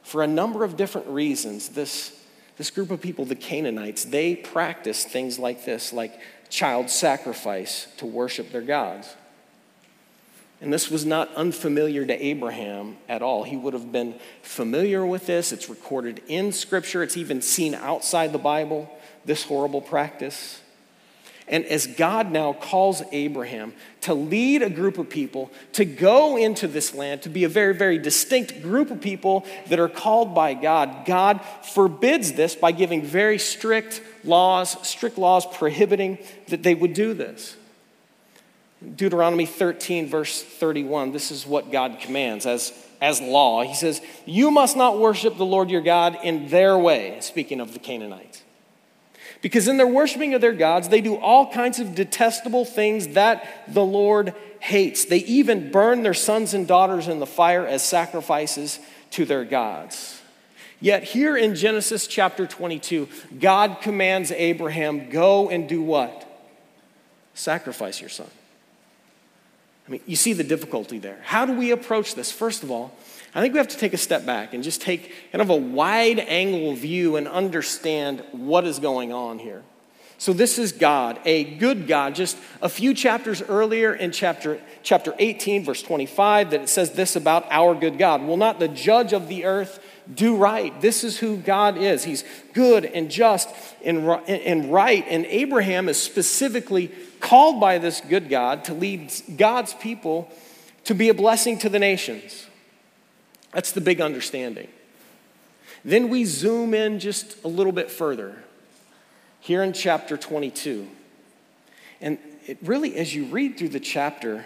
for 0.04 0.24
a 0.24 0.28
number 0.28 0.64
of 0.64 0.78
different 0.78 1.08
reasons, 1.08 1.70
this, 1.70 2.20
this 2.58 2.70
group 2.72 2.92
of 2.92 3.02
people, 3.02 3.26
the 3.26 3.36
Canaanites, 3.36 4.06
they 4.06 4.36
practice 4.36 5.04
things 5.04 5.38
like 5.38 5.66
this, 5.66 5.94
like 5.94 6.20
child 6.50 6.90
sacrifice 6.90 7.88
to 7.98 8.06
worship 8.06 8.52
their 8.52 8.62
gods. 8.62 9.16
And 10.62 10.74
this 10.74 10.92
was 10.92 11.06
not 11.06 11.34
unfamiliar 11.36 12.06
to 12.06 12.26
Abraham 12.26 12.98
at 13.08 13.22
all. 13.22 13.44
He 13.44 13.56
would 13.56 13.74
have 13.74 13.92
been 13.92 14.16
familiar 14.42 15.06
with 15.06 15.26
this. 15.26 15.52
It's 15.54 15.70
recorded 15.70 16.22
in 16.28 16.52
Scripture, 16.52 17.02
it's 17.02 17.16
even 17.16 17.42
seen 17.42 17.74
outside 17.74 18.34
the 18.34 18.40
Bible, 18.40 18.90
this 19.24 19.44
horrible 19.44 19.82
practice. 19.82 20.60
And 21.50 21.66
as 21.66 21.88
God 21.88 22.32
now 22.32 22.54
calls 22.54 23.02
Abraham 23.12 23.74
to 24.02 24.14
lead 24.14 24.62
a 24.62 24.70
group 24.70 25.00
of 25.00 25.10
people 25.10 25.50
to 25.74 25.84
go 25.84 26.38
into 26.38 26.68
this 26.68 26.94
land, 26.94 27.24
to 27.24 27.30
be 27.30 27.44
a 27.44 27.50
very, 27.50 27.74
very 27.74 27.98
distinct 27.98 28.62
group 28.62 28.92
of 28.92 29.02
people 29.02 29.46
that 29.68 29.80
are 29.80 29.90
called 29.90 30.36
by 30.36 30.54
God, 30.54 31.06
God 31.06 31.42
forbids 31.74 32.34
this 32.34 32.54
by 32.54 32.72
giving 32.72 33.02
very 33.02 33.40
strict 33.40 34.04
laws, 34.24 34.88
strict 34.88 35.18
laws 35.18 35.46
prohibiting 35.48 36.20
that 36.50 36.62
they 36.62 36.76
would 36.76 36.94
do 36.94 37.16
this. 37.16 37.56
Deuteronomy 38.96 39.46
13, 39.46 40.08
verse 40.08 40.42
31, 40.42 41.12
this 41.12 41.32
is 41.32 41.46
what 41.46 41.72
God 41.72 42.00
commands 42.00 42.46
as, 42.46 42.72
as 43.02 43.20
law. 43.20 43.62
He 43.62 43.76
says, 43.76 44.02
You 44.26 44.52
must 44.52 44.78
not 44.78 45.00
worship 45.00 45.38
the 45.38 45.46
Lord 45.46 45.70
your 45.70 45.82
God 45.82 46.18
in 46.24 46.48
their 46.48 46.78
way, 46.78 47.18
speaking 47.22 47.60
of 47.60 47.74
the 47.74 47.80
Canaanites. 47.80 48.42
Because 49.42 49.68
in 49.68 49.78
their 49.78 49.88
worshiping 49.88 50.34
of 50.34 50.42
their 50.42 50.54
gods, 50.54 50.90
they 50.90 51.02
do 51.02 51.16
all 51.16 51.52
kinds 51.52 51.80
of 51.80 51.96
detestable 51.96 52.66
things 52.66 53.10
that 53.10 53.66
the 53.74 53.84
Lord 53.84 54.34
hates. 54.60 55.06
They 55.06 55.20
even 55.20 55.72
burn 55.72 56.04
their 56.04 56.14
sons 56.14 56.54
and 56.54 56.68
daughters 56.68 57.08
in 57.08 57.20
the 57.20 57.26
fire 57.26 57.66
as 57.66 57.84
sacrifices 57.84 58.80
to 59.12 59.26
their 59.26 59.46
gods. 59.46 60.22
Yet, 60.82 61.04
here 61.04 61.36
in 61.36 61.56
Genesis 61.56 62.08
chapter 62.08 62.48
22, 62.48 63.10
God 63.40 63.80
commands 63.82 64.32
Abraham, 64.32 65.10
Go 65.10 65.50
and 65.50 65.68
do 65.68 65.82
what? 65.82 66.26
Sacrifice 67.34 68.00
your 68.00 68.10
son. 68.10 68.28
I 69.90 69.94
mean, 69.94 70.02
you 70.06 70.16
see 70.16 70.34
the 70.34 70.44
difficulty 70.44 71.00
there. 71.00 71.18
How 71.24 71.48
do 71.48 71.54
we 71.54 71.72
approach 71.72 72.14
this? 72.14 72.32
First 72.32 72.62
of 72.62 72.70
all, 72.70 72.92
I 73.34 73.42
think 73.42 73.54
we 73.54 73.58
have 73.58 73.70
to 73.70 73.78
take 73.78 73.94
a 73.94 73.98
step 73.98 74.24
back 74.24 74.54
and 74.54 74.64
just 74.64 74.82
take 74.82 75.12
kind 75.32 75.42
of 75.42 75.50
a 75.50 75.56
wide 75.56 76.20
angle 76.20 76.76
view 76.76 77.16
and 77.16 77.28
understand 77.28 78.24
what 78.32 78.66
is 78.66 78.78
going 78.78 79.12
on 79.12 79.40
here. 79.40 79.64
So, 80.20 80.32
this 80.32 80.60
is 80.60 80.74
God, 80.74 81.20
a 81.26 81.44
good 81.44 81.88
God. 81.88 82.14
Just 82.14 82.38
a 82.62 82.70
few 82.70 82.94
chapters 82.94 83.42
earlier 83.42 83.94
in 83.94 84.12
chapter, 84.12 84.60
chapter 84.84 85.16
18, 85.18 85.64
verse 85.64 85.82
25, 85.82 86.52
that 86.52 86.62
it 86.62 86.70
says 86.70 86.92
this 86.92 87.16
about 87.16 87.48
our 87.50 87.74
good 87.74 87.98
God. 87.98 88.22
Will 88.22 88.38
not 88.38 88.60
the 88.60 88.68
judge 88.68 89.14
of 89.14 89.28
the 89.28 89.46
earth 89.46 89.80
do 90.14 90.36
right? 90.36 90.80
This 90.82 91.04
is 91.04 91.18
who 91.18 91.38
God 91.38 91.78
is. 91.78 92.04
He's 92.04 92.24
good 92.54 92.86
and 92.86 93.10
just 93.10 93.50
and, 93.84 94.08
and 94.28 94.72
right. 94.72 95.06
And 95.08 95.26
Abraham 95.28 95.90
is 95.90 96.02
specifically 96.02 96.92
called 97.20 97.60
by 97.60 97.78
this 97.78 98.02
good 98.02 98.30
God 98.30 98.66
to 98.66 98.74
lead 98.74 99.12
God's 99.38 99.74
people 99.74 100.30
to 100.86 100.96
be 100.96 101.10
a 101.10 101.14
blessing 101.14 101.58
to 101.60 101.70
the 101.70 101.80
nations. 101.80 102.48
That's 103.52 103.72
the 103.72 103.82
big 103.82 104.02
understanding. 104.02 104.68
Then 105.84 106.10
we 106.10 106.26
zoom 106.26 106.74
in 106.74 107.00
just 107.00 107.44
a 107.44 107.48
little 107.48 107.72
bit 107.72 107.90
further 107.90 108.44
here 109.40 109.64
in 109.64 109.74
chapter 109.74 110.18
22. 110.18 110.88
And 112.02 112.18
it 112.46 112.58
really, 112.62 112.96
as 112.96 113.16
you 113.16 113.26
read 113.26 113.58
through 113.58 113.70
the 113.70 113.80
chapter, 113.80 114.46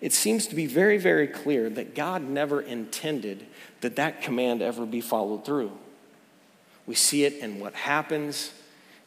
it 0.00 0.12
seems 0.12 0.46
to 0.48 0.54
be 0.54 0.66
very, 0.66 0.98
very 0.98 1.26
clear 1.26 1.70
that 1.70 1.94
God 1.94 2.22
never 2.22 2.60
intended 2.60 3.46
that 3.80 3.96
that 3.96 4.22
command 4.22 4.62
ever 4.62 4.84
be 4.86 5.00
followed 5.00 5.44
through. 5.44 5.72
We 6.86 6.94
see 6.94 7.24
it 7.24 7.34
in 7.34 7.60
what 7.60 7.74
happens 7.74 8.52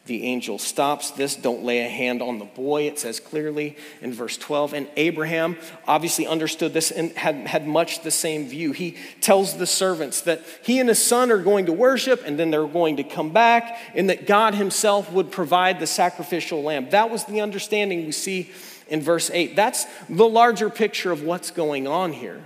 the 0.06 0.24
angel 0.24 0.58
stops 0.58 1.10
this. 1.12 1.36
Don't 1.36 1.62
lay 1.62 1.84
a 1.84 1.88
hand 1.88 2.22
on 2.22 2.38
the 2.38 2.44
boy, 2.44 2.84
it 2.84 2.98
says 2.98 3.20
clearly 3.20 3.76
in 4.00 4.12
verse 4.12 4.36
12. 4.36 4.72
And 4.72 4.88
Abraham 4.96 5.56
obviously 5.86 6.26
understood 6.26 6.72
this 6.72 6.90
and 6.90 7.12
had, 7.12 7.46
had 7.46 7.66
much 7.68 8.02
the 8.02 8.10
same 8.10 8.48
view. 8.48 8.72
He 8.72 8.96
tells 9.20 9.56
the 9.56 9.66
servants 9.66 10.22
that 10.22 10.42
he 10.62 10.80
and 10.80 10.88
his 10.88 11.04
son 11.04 11.30
are 11.30 11.42
going 11.42 11.66
to 11.66 11.72
worship 11.72 12.22
and 12.24 12.38
then 12.38 12.50
they're 12.50 12.66
going 12.66 12.96
to 12.96 13.04
come 13.04 13.30
back 13.30 13.78
and 13.94 14.08
that 14.10 14.26
God 14.26 14.54
himself 14.54 15.12
would 15.12 15.30
provide 15.30 15.78
the 15.78 15.86
sacrificial 15.86 16.62
lamb. 16.62 16.90
That 16.90 17.10
was 17.10 17.26
the 17.26 17.40
understanding 17.42 18.06
we 18.06 18.12
see 18.12 18.50
in 18.88 19.02
verse 19.02 19.30
8. 19.30 19.54
That's 19.54 19.86
the 20.08 20.28
larger 20.28 20.70
picture 20.70 21.12
of 21.12 21.22
what's 21.22 21.50
going 21.50 21.86
on 21.86 22.12
here. 22.12 22.42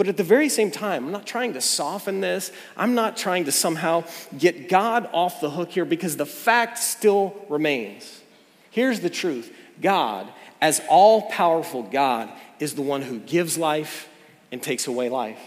But 0.00 0.08
at 0.08 0.16
the 0.16 0.24
very 0.24 0.48
same 0.48 0.70
time, 0.70 1.04
I'm 1.04 1.12
not 1.12 1.26
trying 1.26 1.52
to 1.52 1.60
soften 1.60 2.22
this. 2.22 2.52
I'm 2.74 2.94
not 2.94 3.18
trying 3.18 3.44
to 3.44 3.52
somehow 3.52 4.04
get 4.38 4.70
God 4.70 5.06
off 5.12 5.42
the 5.42 5.50
hook 5.50 5.72
here 5.72 5.84
because 5.84 6.16
the 6.16 6.24
fact 6.24 6.78
still 6.78 7.34
remains. 7.50 8.22
Here's 8.70 9.00
the 9.00 9.10
truth 9.10 9.52
God, 9.82 10.26
as 10.58 10.80
all 10.88 11.28
powerful 11.28 11.82
God, 11.82 12.30
is 12.58 12.76
the 12.76 12.80
one 12.80 13.02
who 13.02 13.18
gives 13.18 13.58
life 13.58 14.08
and 14.50 14.62
takes 14.62 14.86
away 14.86 15.10
life. 15.10 15.38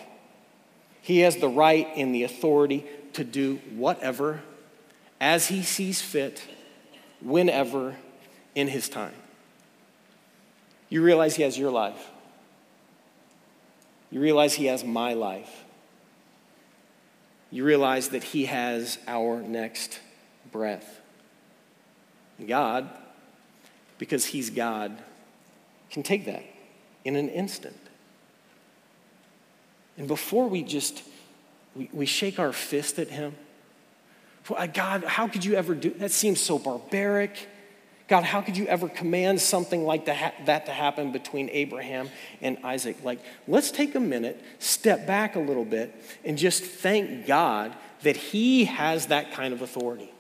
He 1.02 1.22
has 1.22 1.38
the 1.38 1.50
right 1.50 1.88
and 1.96 2.14
the 2.14 2.22
authority 2.22 2.86
to 3.14 3.24
do 3.24 3.56
whatever 3.74 4.44
as 5.20 5.48
he 5.48 5.64
sees 5.64 6.00
fit, 6.00 6.44
whenever, 7.22 7.96
in 8.54 8.68
his 8.68 8.88
time. 8.88 9.16
you 10.90 11.02
realize 11.02 11.38
He 11.38 11.42
has 11.42 11.58
your 11.58 11.72
life. 11.72 12.12
You 14.14 14.20
realize 14.20 14.54
He 14.54 14.68
has 14.68 14.84
my 14.84 15.16
life. 15.16 15.64
You 17.50 17.64
realize 17.64 18.10
that 18.10 18.24
He 18.24 18.46
has 18.46 19.00
our 19.08 19.42
next 19.42 20.00
breath. 20.52 21.02
God, 22.48 22.92
because 23.98 24.26
He's 24.28 24.52
God, 24.52 24.96
can 25.90 26.04
take 26.04 26.26
that 26.26 26.44
in 27.04 27.16
an 27.16 27.28
instant. 27.28 27.76
And 29.98 30.08
before 30.08 30.48
we 30.48 30.62
just 30.62 31.02
we, 31.76 31.90
we 31.92 32.06
shake 32.06 32.38
our 32.38 32.54
fist 32.54 33.00
at 33.00 33.08
him, 33.08 33.36
God, 34.76 35.06
how 35.06 35.28
could 35.28 35.44
you 35.44 35.56
ever 35.56 35.74
do 35.74 35.90
that? 35.90 36.12
Seems 36.12 36.40
so 36.40 36.60
barbaric. 36.60 37.48
God, 38.08 38.24
how 38.24 38.42
could 38.42 38.58
you 38.58 38.68
ever 38.68 38.90
command 38.90 39.40
something 39.40 39.86
like 39.86 40.06
that 40.06 40.66
to 40.66 40.72
happen 40.72 41.12
between 41.12 41.50
Abraham 41.50 42.10
and 42.42 42.58
Isaac? 42.64 42.98
Like, 43.04 43.20
let's 43.48 43.72
take 43.72 43.96
a 43.96 44.00
minute, 44.00 44.44
step 44.60 45.08
back 45.08 45.36
a 45.36 45.40
little 45.40 45.66
bit, 45.66 45.96
and 46.26 46.38
just 46.38 46.64
thank 46.64 47.26
God 47.26 47.74
that 48.02 48.18
He 48.18 48.66
has 48.66 49.08
that 49.08 49.32
kind 49.32 49.54
of 49.54 49.62
authority. 49.62 50.12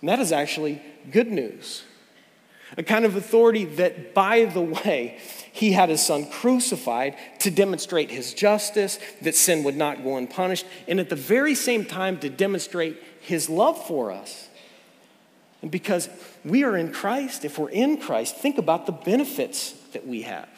And 0.00 0.08
that 0.10 0.20
is 0.20 0.32
actually 0.32 0.82
good 1.10 1.28
news. 1.28 1.82
A 2.76 2.82
kind 2.82 3.04
of 3.04 3.16
authority 3.16 3.64
that, 3.64 4.14
by 4.14 4.44
the 4.44 4.60
way, 4.60 5.18
he 5.50 5.72
had 5.72 5.88
his 5.88 6.04
son 6.04 6.30
crucified 6.30 7.16
to 7.40 7.50
demonstrate 7.50 8.10
his 8.10 8.32
justice, 8.32 9.00
that 9.22 9.34
sin 9.34 9.64
would 9.64 9.76
not 9.76 10.04
go 10.04 10.16
unpunished, 10.16 10.66
and 10.86 11.00
at 11.00 11.08
the 11.08 11.16
very 11.16 11.56
same 11.56 11.84
time 11.84 12.18
to 12.20 12.30
demonstrate 12.30 13.02
his 13.20 13.50
love 13.50 13.84
for 13.86 14.12
us. 14.12 14.49
And 15.62 15.70
because 15.70 16.08
we 16.44 16.64
are 16.64 16.76
in 16.76 16.92
Christ, 16.92 17.44
if 17.44 17.58
we're 17.58 17.70
in 17.70 17.98
Christ, 17.98 18.36
think 18.36 18.58
about 18.58 18.86
the 18.86 18.92
benefits 18.92 19.72
that 19.92 20.06
we 20.06 20.22
have. 20.22 20.48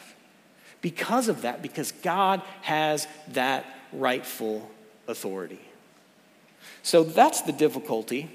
Because 0.81 1.27
of 1.27 1.41
that, 1.41 1.61
because 1.61 1.91
God 1.91 2.41
has 2.61 3.07
that 3.29 3.65
rightful 3.91 4.69
authority. 5.07 5.61
So 6.81 7.03
that's 7.03 7.41
the 7.41 7.51
difficulty. 7.51 8.29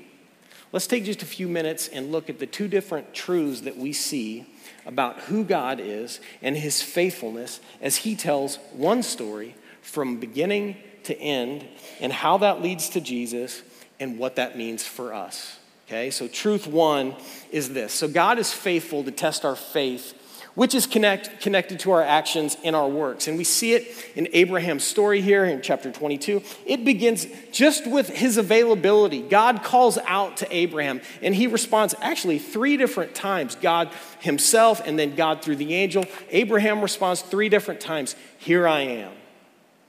Let's 0.72 0.87
take 0.87 1.04
just 1.04 1.22
a 1.22 1.26
few 1.26 1.48
minutes 1.48 1.88
and 1.88 2.12
look 2.12 2.28
at 2.28 2.38
the 2.38 2.46
two 2.46 2.68
different 2.68 3.14
truths 3.14 3.62
that 3.62 3.76
we 3.76 3.92
see 3.92 4.46
about 4.84 5.18
who 5.20 5.44
God 5.44 5.80
is 5.80 6.20
and 6.42 6.56
his 6.56 6.82
faithfulness 6.82 7.60
as 7.80 7.96
he 7.96 8.14
tells 8.14 8.56
one 8.72 9.02
story 9.02 9.54
from 9.82 10.18
beginning 10.18 10.76
to 11.04 11.18
end 11.18 11.66
and 12.00 12.12
how 12.12 12.38
that 12.38 12.62
leads 12.62 12.90
to 12.90 13.00
Jesus 13.00 13.62
and 13.98 14.18
what 14.18 14.37
that 14.37 14.56
means 14.56 14.87
for 14.87 15.14
us. 15.14 15.58
Okay, 15.88 16.11
so 16.11 16.28
truth 16.28 16.66
one 16.66 17.16
is 17.50 17.73
this. 17.73 17.92
So 17.92 18.09
God 18.09 18.38
is 18.38 18.52
faithful 18.52 19.02
to 19.04 19.11
test 19.11 19.45
our 19.45 19.57
faith 19.57 20.14
which 20.59 20.75
is 20.75 20.88
connect, 20.88 21.40
connected 21.40 21.78
to 21.78 21.92
our 21.92 22.02
actions 22.02 22.57
and 22.64 22.75
our 22.75 22.88
works. 22.88 23.28
And 23.28 23.38
we 23.38 23.45
see 23.45 23.75
it 23.75 23.95
in 24.16 24.26
Abraham's 24.33 24.83
story 24.83 25.21
here 25.21 25.45
in 25.45 25.62
chapter 25.62 25.92
22. 25.92 26.42
It 26.66 26.85
begins 26.85 27.28
just 27.52 27.87
with 27.87 28.09
his 28.09 28.38
availability. 28.38 29.23
God 29.23 29.62
calls 29.62 29.99
out 29.99 30.38
to 30.38 30.52
Abraham, 30.52 31.00
and 31.23 31.33
he 31.33 31.47
responds 31.47 31.95
actually 32.00 32.40
three 32.40 32.76
different 32.76 33.14
times 33.14 33.54
God 33.54 33.92
himself, 34.18 34.83
and 34.85 34.99
then 34.99 35.14
God 35.14 35.42
through 35.42 35.57
the 35.57 35.75
angel. 35.75 36.04
Abraham 36.30 36.80
responds 36.80 37.23
three 37.23 37.49
different 37.49 37.80
times 37.80 38.16
Here 38.38 38.66
I 38.66 38.80
am, 38.80 39.12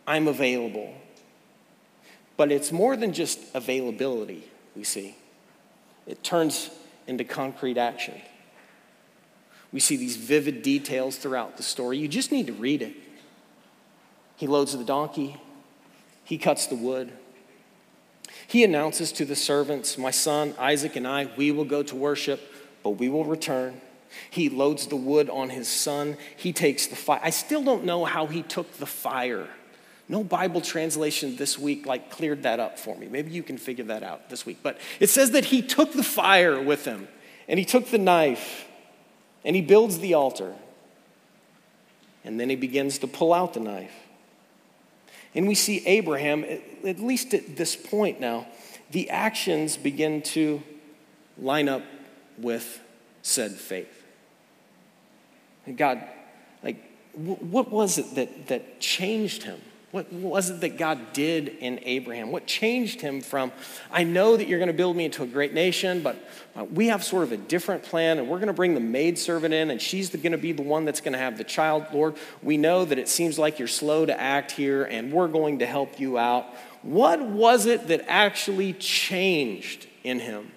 I'm 0.06 0.28
available. 0.28 0.94
But 2.38 2.52
it's 2.52 2.72
more 2.72 2.96
than 2.96 3.12
just 3.12 3.40
availability, 3.56 4.44
we 4.76 4.84
see, 4.84 5.16
it 6.10 6.24
turns 6.24 6.72
into 7.06 7.24
concrete 7.24 7.78
action. 7.78 8.16
We 9.72 9.80
see 9.80 9.96
these 9.96 10.18
vivid 10.18 10.64
details 10.64 11.18
throughout 11.18 11.56
the 11.56 11.64
story. 11.64 12.00
You 12.00 12.08
just 12.08 12.32
need 12.32 12.48
to 12.48 12.54
read 12.54 12.82
it. 12.82 12.96
He 14.36 14.48
loads 14.48 14.76
the 14.76 14.84
donkey, 14.84 15.38
he 16.24 16.38
cuts 16.38 16.66
the 16.66 16.76
wood. 16.76 17.14
He 18.48 18.64
announces 18.64 19.12
to 19.14 19.26
the 19.26 19.36
servants, 19.36 19.98
My 19.98 20.10
son 20.10 20.56
Isaac 20.58 20.96
and 20.96 21.08
I, 21.08 21.30
we 21.38 21.52
will 21.52 21.66
go 21.66 21.84
to 21.84 21.96
worship, 21.96 22.42
but 22.84 22.92
we 22.92 23.08
will 23.08 23.26
return. 23.26 23.80
He 24.32 24.50
loads 24.50 24.88
the 24.88 24.96
wood 24.96 25.30
on 25.30 25.52
his 25.52 25.68
son. 25.68 26.18
He 26.36 26.52
takes 26.52 26.88
the 26.88 26.96
fire. 26.96 27.20
I 27.22 27.30
still 27.30 27.64
don't 27.64 27.84
know 27.84 28.06
how 28.06 28.26
he 28.26 28.42
took 28.42 28.72
the 28.78 28.88
fire. 28.88 29.48
No 30.10 30.24
Bible 30.24 30.60
translation 30.60 31.36
this 31.36 31.58
week 31.58 31.86
like 31.86 32.10
cleared 32.10 32.44
that 32.44 32.60
up 32.60 32.80
for 32.80 32.98
me. 32.98 33.08
Maybe 33.08 33.32
you 33.32 33.44
can 33.44 33.60
figure 33.60 33.86
that 33.86 34.02
out 34.02 34.30
this 34.30 34.44
week. 34.44 34.58
But 34.64 34.80
it 35.00 35.08
says 35.08 35.32
that 35.32 35.46
he 35.46 35.62
took 35.62 35.94
the 35.94 36.04
fire 36.04 36.60
with 36.60 36.84
him 36.84 37.08
and 37.48 37.60
he 37.60 37.64
took 37.64 37.88
the 37.88 38.00
knife 38.00 38.66
and 39.46 39.56
he 39.56 39.62
builds 39.62 40.00
the 40.00 40.16
altar. 40.16 40.56
And 42.26 42.40
then 42.40 42.50
he 42.50 42.56
begins 42.56 42.98
to 43.00 43.08
pull 43.08 43.34
out 43.34 43.54
the 43.54 43.60
knife. 43.60 43.94
And 45.36 45.48
we 45.48 45.56
see 45.56 45.86
Abraham, 45.86 46.44
at 46.44 47.00
least 47.00 47.36
at 47.36 47.56
this 47.56 47.76
point 47.76 48.20
now, 48.20 48.48
the 48.92 49.12
actions 49.12 49.78
begin 49.78 50.24
to 50.24 50.64
line 51.38 51.70
up 51.70 51.84
with 52.38 52.82
said 53.22 53.52
faith. 53.52 54.04
And 55.68 55.78
God, 55.78 56.04
like, 56.64 56.84
what 57.14 57.70
was 57.70 58.00
it 58.00 58.16
that, 58.16 58.48
that 58.48 58.80
changed 58.80 59.44
him? 59.44 59.62
What 59.92 60.14
was 60.14 60.52
it 60.52 60.62
that 60.62 60.78
God 60.78 61.14
did 61.14 61.48
in 61.48 61.80
Abraham? 61.82 62.32
What 62.32 62.46
changed 62.46 63.02
him 63.02 63.22
from, 63.22 63.52
I 63.92 64.04
know 64.04 64.38
that 64.38 64.48
you're 64.48 64.60
going 64.60 64.68
to 64.68 64.74
build 64.74 64.96
me 64.96 65.06
into 65.06 65.24
a 65.24 65.28
great 65.28 65.52
nation, 65.54 66.04
but 66.04 66.16
uh, 66.56 66.66
we 66.66 66.88
have 66.88 67.04
sort 67.04 67.24
of 67.24 67.32
a 67.32 67.38
different 67.38 67.82
plan, 67.82 68.20
and 68.20 68.30
we're 68.30 68.38
going 68.38 68.48
to 68.48 68.54
bring 68.54 68.76
the 68.76 68.80
maidservant 68.80 69.52
in, 69.52 69.72
and 69.72 69.82
she's 69.82 70.12
going 70.12 70.32
to 70.32 70.38
be 70.38 70.52
the 70.52 70.62
one 70.62 70.86
that's 70.86 71.02
going 71.02 71.14
to 71.14 71.20
have 71.20 71.40
the 71.40 71.44
child. 71.44 71.88
Lord, 71.92 72.18
we 72.44 72.56
know 72.56 72.86
that 72.86 73.00
it 73.00 73.10
seems 73.10 73.40
like 73.40 73.58
you're 73.58 73.68
slow 73.68 74.06
to 74.06 74.20
act 74.20 74.52
here, 74.52 74.84
and 74.84 75.12
we're 75.12 75.28
going 75.28 75.60
to 75.60 75.66
help 75.66 76.00
you 76.00 76.20
out. 76.20 76.46
What 76.84 77.22
was 77.22 77.66
it 77.66 77.88
that 77.88 78.06
actually 78.08 78.74
changed 78.74 79.88
in 80.04 80.20
him? 80.20 80.52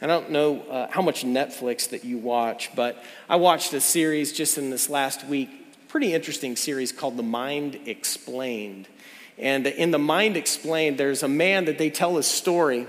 I 0.00 0.06
don't 0.06 0.30
know 0.30 0.60
uh, 0.62 0.88
how 0.90 1.02
much 1.02 1.24
Netflix 1.24 1.90
that 1.90 2.04
you 2.04 2.18
watch, 2.18 2.70
but 2.76 3.02
I 3.28 3.36
watched 3.36 3.72
a 3.72 3.80
series 3.80 4.32
just 4.32 4.56
in 4.56 4.70
this 4.70 4.88
last 4.88 5.26
week 5.26 5.63
pretty 5.94 6.12
interesting 6.12 6.56
series 6.56 6.90
called 6.90 7.16
The 7.16 7.22
Mind 7.22 7.78
Explained. 7.86 8.88
And 9.38 9.64
in 9.64 9.92
The 9.92 9.98
Mind 10.00 10.36
Explained, 10.36 10.98
there's 10.98 11.22
a 11.22 11.28
man 11.28 11.66
that 11.66 11.78
they 11.78 11.88
tell 11.88 12.16
his 12.16 12.26
story. 12.26 12.88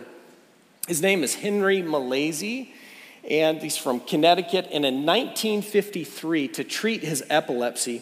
His 0.88 1.04
name 1.04 1.24
is 1.24 1.36
Henry 1.36 1.84
Molaison, 1.84 2.68
and 3.30 3.62
he's 3.62 3.78
from 3.78 4.00
Connecticut. 4.00 4.70
And 4.72 4.84
in 4.84 5.06
1953, 5.06 6.48
to 6.48 6.64
treat 6.64 7.04
his 7.04 7.24
epilepsy, 7.30 8.02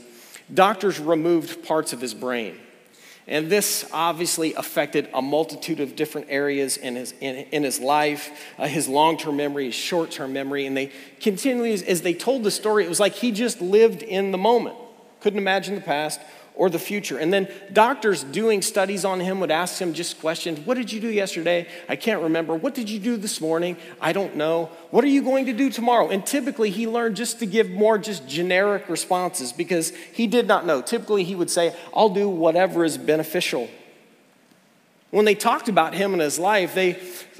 doctors 0.54 1.02
removed 1.02 1.66
parts 1.66 1.92
of 1.92 2.00
his 2.00 2.13
brain. 2.13 2.58
And 3.28 3.50
this 3.50 3.86
obviously 3.92 4.54
affected 4.54 5.10
a 5.13 5.22
multitude 5.22 5.82
of 5.82 5.98
different 5.98 6.28
areas 6.30 6.78
in 6.78 6.96
his, 6.96 7.13
in, 7.20 7.36
in 7.52 7.63
his 7.63 7.82
life, 7.82 8.32
uh, 8.58 8.68
his 8.68 8.88
long 8.88 9.18
term 9.18 9.36
memory, 9.36 9.66
his 9.66 9.76
short 9.76 10.12
term 10.12 10.32
memory. 10.32 10.66
And 10.66 10.78
they 10.78 10.94
continually, 11.20 11.74
as 11.74 12.04
they 12.04 12.13
told 12.13 12.44
the 12.44 12.52
story, 12.52 12.86
it 12.86 12.89
was 12.89 13.02
like 13.02 13.16
he 13.16 13.34
just 13.34 13.62
lived 13.62 14.02
in 14.02 14.32
the 14.32 14.38
moment 14.38 14.78
couldn't 15.24 15.40
imagine 15.40 15.76
the 15.76 15.82
past 15.82 16.20
or 16.56 16.70
the 16.70 16.80
future. 16.80 17.18
And 17.18 17.34
then 17.34 17.48
doctors 17.72 18.24
doing 18.24 18.62
studies 18.62 19.06
on 19.06 19.20
him 19.20 19.40
would 19.40 19.50
ask 19.50 19.82
him 19.82 19.94
just 19.94 20.20
questions 20.20 20.60
What 20.60 20.76
did 20.76 20.92
you 20.92 21.00
do 21.00 21.08
yesterday? 21.10 21.68
I 21.90 21.96
can't 21.96 22.22
remember. 22.22 22.56
What 22.56 22.76
did 22.76 22.90
you 22.90 23.00
do 23.00 23.18
this 23.18 23.42
morning? 23.42 23.78
I 24.00 24.14
don't 24.14 24.36
know. 24.36 24.70
What 24.92 25.04
are 25.04 25.08
you 25.08 25.24
going 25.24 25.48
to 25.48 25.54
do 25.54 25.70
tomorrow? 25.70 26.10
And 26.10 26.26
typically 26.26 26.70
he 26.70 26.88
learned 26.88 27.16
just 27.16 27.40
to 27.40 27.46
give 27.46 27.72
more 27.72 27.98
just 27.98 28.28
generic 28.28 28.88
responses 28.90 29.52
because 29.52 29.92
he 30.14 30.28
did 30.28 30.48
not 30.48 30.66
know. 30.66 30.82
Typically 30.82 31.24
he 31.24 31.36
would 31.36 31.50
say, 31.50 31.76
I'll 31.94 32.10
do 32.10 32.30
whatever 32.30 32.84
is 32.84 32.98
beneficial. 32.98 33.70
When 35.10 35.26
they 35.26 35.36
talked 35.36 35.70
about 35.70 35.94
him 35.94 36.14
and 36.14 36.22
his 36.22 36.40
life, 36.40 36.74
they 36.74 36.94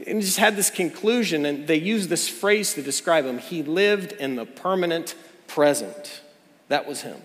just 0.06 0.38
had 0.38 0.56
this 0.56 0.69
conclusion 0.69 1.46
and 1.46 1.67
they 1.67 1.78
used 1.78 2.08
this 2.08 2.30
phrase 2.30 2.76
to 2.76 2.84
describe 2.84 3.26
him. 3.26 3.39
He 3.39 3.63
lived 3.63 4.12
in 4.13 4.36
the 4.36 4.46
permanent 4.46 5.15
present. 5.48 6.22
That 6.67 6.88
was 6.88 7.02
him 7.02 7.19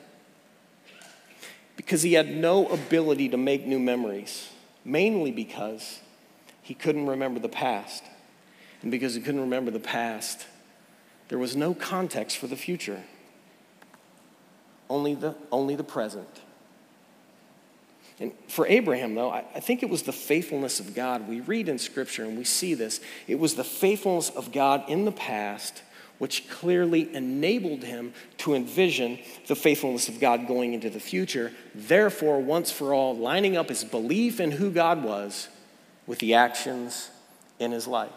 because 1.79 2.03
he 2.03 2.15
had 2.15 2.35
no 2.35 2.67
ability 2.67 3.29
to 3.29 3.37
make 3.37 3.65
new 3.65 3.79
memories, 3.79 4.51
mainly 4.85 5.31
because 5.31 6.01
he 6.61 6.75
couldn't 6.75 7.07
remember 7.07 7.39
the 7.39 7.49
past. 7.49 8.03
And 8.83 8.91
because 8.91 9.15
he 9.15 9.21
couldn't 9.21 9.43
remember 9.43 9.71
the 9.71 9.79
past, 9.79 10.45
there 11.29 11.39
was 11.39 11.55
no 11.55 11.75
context 11.75 12.37
for 12.37 12.49
the 12.49 12.57
future, 12.57 13.05
only 14.91 15.15
the, 15.15 15.37
only 15.53 15.77
the 15.77 15.85
present. 15.85 16.43
And 18.19 18.33
for 18.49 18.67
Abraham, 18.67 19.15
though, 19.15 19.31
I, 19.31 19.45
I 19.55 19.61
think 19.61 19.85
it 19.85 19.89
was 19.89 20.03
the 20.03 20.13
faithfulness 20.13 20.81
of 20.81 20.97
God. 20.97 21.29
We 21.29 21.39
read 21.43 21.69
in 21.69 21.79
Scripture 21.79 22.25
and 22.25 22.37
we 22.37 22.43
see 22.43 22.75
this. 22.75 23.01
It 23.29 23.39
was 23.39 23.55
the 23.55 23.63
faithfulness 23.63 24.31
of 24.31 24.51
God 24.51 24.83
in 24.89 25.05
the 25.05 25.13
past 25.13 25.83
which 26.19 26.49
clearly 26.51 27.15
enabled 27.15 27.83
him 27.83 28.13
to 28.39 28.55
envision 28.55 29.19
the 29.47 29.57
faithfulness 29.57 30.09
of 30.09 30.21
God 30.21 30.47
going 30.47 30.75
into 30.75 30.91
the 30.91 31.01
future, 31.01 31.53
therefore, 31.75 32.41
once 32.41 32.71
for 32.71 32.93
all, 32.93 33.17
lining 33.17 33.57
up 33.57 33.69
his 33.69 33.85
belief 33.85 34.41
in 34.41 34.51
who 34.51 34.71
God 34.71 35.03
was 35.03 35.49
with 36.07 36.19
the 36.19 36.35
actions 36.35 37.11
in 37.59 37.73
his 37.73 37.87
life. 37.87 38.13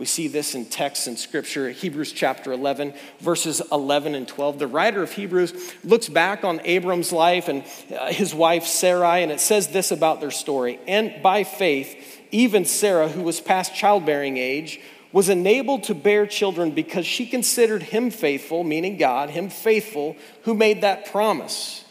We 0.00 0.06
see 0.06 0.28
this 0.28 0.54
in 0.54 0.64
texts 0.64 1.06
in 1.06 1.18
Scripture, 1.18 1.68
Hebrews 1.68 2.12
chapter 2.12 2.52
11, 2.52 2.94
verses 3.20 3.60
11 3.70 4.14
and 4.14 4.26
12. 4.26 4.58
The 4.58 4.66
writer 4.66 5.02
of 5.02 5.12
Hebrews 5.12 5.74
looks 5.84 6.08
back 6.08 6.42
on 6.42 6.58
Abram's 6.64 7.12
life 7.12 7.48
and 7.48 7.64
uh, 7.94 8.10
his 8.10 8.34
wife 8.34 8.64
Sarai, 8.64 9.22
and 9.22 9.30
it 9.30 9.40
says 9.40 9.68
this 9.68 9.90
about 9.90 10.22
their 10.22 10.30
story. 10.30 10.80
And 10.88 11.22
by 11.22 11.44
faith, 11.44 12.18
even 12.30 12.64
Sarah, 12.64 13.08
who 13.08 13.20
was 13.20 13.42
past 13.42 13.74
childbearing 13.74 14.38
age, 14.38 14.80
was 15.12 15.28
enabled 15.28 15.84
to 15.84 15.94
bear 15.94 16.26
children 16.26 16.70
because 16.70 17.06
she 17.06 17.26
considered 17.26 17.82
him 17.82 18.10
faithful, 18.10 18.64
meaning 18.64 18.96
God, 18.96 19.30
him 19.30 19.50
faithful, 19.50 20.16
who 20.44 20.54
made 20.54 20.82
that 20.82 21.10
promise. 21.10 21.84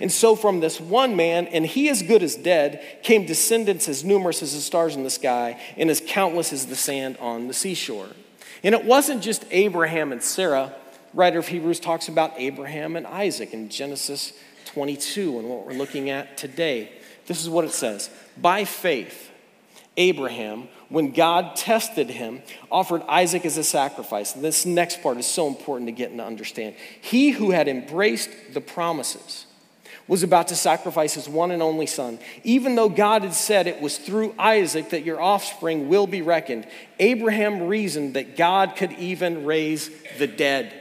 And 0.00 0.10
so, 0.10 0.34
from 0.34 0.60
this 0.60 0.80
one 0.80 1.16
man, 1.16 1.46
and 1.48 1.66
he 1.66 1.88
as 1.88 2.02
good 2.02 2.22
as 2.22 2.34
dead, 2.34 2.82
came 3.02 3.26
descendants 3.26 3.88
as 3.88 4.04
numerous 4.04 4.42
as 4.42 4.54
the 4.54 4.60
stars 4.60 4.96
in 4.96 5.04
the 5.04 5.10
sky 5.10 5.60
and 5.76 5.90
as 5.90 6.02
countless 6.04 6.52
as 6.52 6.66
the 6.66 6.76
sand 6.76 7.16
on 7.18 7.46
the 7.46 7.54
seashore. 7.54 8.08
And 8.62 8.74
it 8.74 8.84
wasn't 8.84 9.22
just 9.22 9.44
Abraham 9.50 10.12
and 10.12 10.22
Sarah. 10.22 10.74
Writer 11.14 11.40
of 11.40 11.48
Hebrews 11.48 11.80
talks 11.80 12.08
about 12.08 12.32
Abraham 12.36 12.96
and 12.96 13.06
Isaac 13.06 13.52
in 13.52 13.68
Genesis 13.68 14.32
22 14.66 15.38
and 15.38 15.48
what 15.48 15.66
we're 15.66 15.74
looking 15.74 16.10
at 16.10 16.36
today. 16.36 16.90
This 17.26 17.42
is 17.42 17.48
what 17.48 17.64
it 17.64 17.72
says 17.72 18.08
By 18.36 18.64
faith, 18.64 19.30
Abraham, 19.96 20.68
when 20.92 21.12
God 21.12 21.56
tested 21.56 22.10
him, 22.10 22.42
offered 22.70 23.02
Isaac 23.08 23.46
as 23.46 23.56
a 23.56 23.64
sacrifice. 23.64 24.34
And 24.34 24.44
this 24.44 24.66
next 24.66 25.02
part 25.02 25.16
is 25.16 25.26
so 25.26 25.48
important 25.48 25.88
to 25.88 25.92
get 25.92 26.10
and 26.10 26.20
understand. 26.20 26.74
He 27.00 27.30
who 27.30 27.50
had 27.50 27.66
embraced 27.66 28.30
the 28.52 28.60
promises 28.60 29.46
was 30.06 30.22
about 30.22 30.48
to 30.48 30.56
sacrifice 30.56 31.14
his 31.14 31.28
one 31.28 31.50
and 31.50 31.62
only 31.62 31.86
son. 31.86 32.18
Even 32.44 32.74
though 32.74 32.90
God 32.90 33.22
had 33.22 33.34
said 33.34 33.66
it 33.66 33.80
was 33.80 33.96
through 33.96 34.34
Isaac 34.38 34.90
that 34.90 35.04
your 35.04 35.20
offspring 35.20 35.88
will 35.88 36.06
be 36.06 36.20
reckoned, 36.20 36.66
Abraham 36.98 37.68
reasoned 37.68 38.14
that 38.14 38.36
God 38.36 38.76
could 38.76 38.92
even 38.92 39.46
raise 39.46 39.90
the 40.18 40.26
dead. 40.26 40.74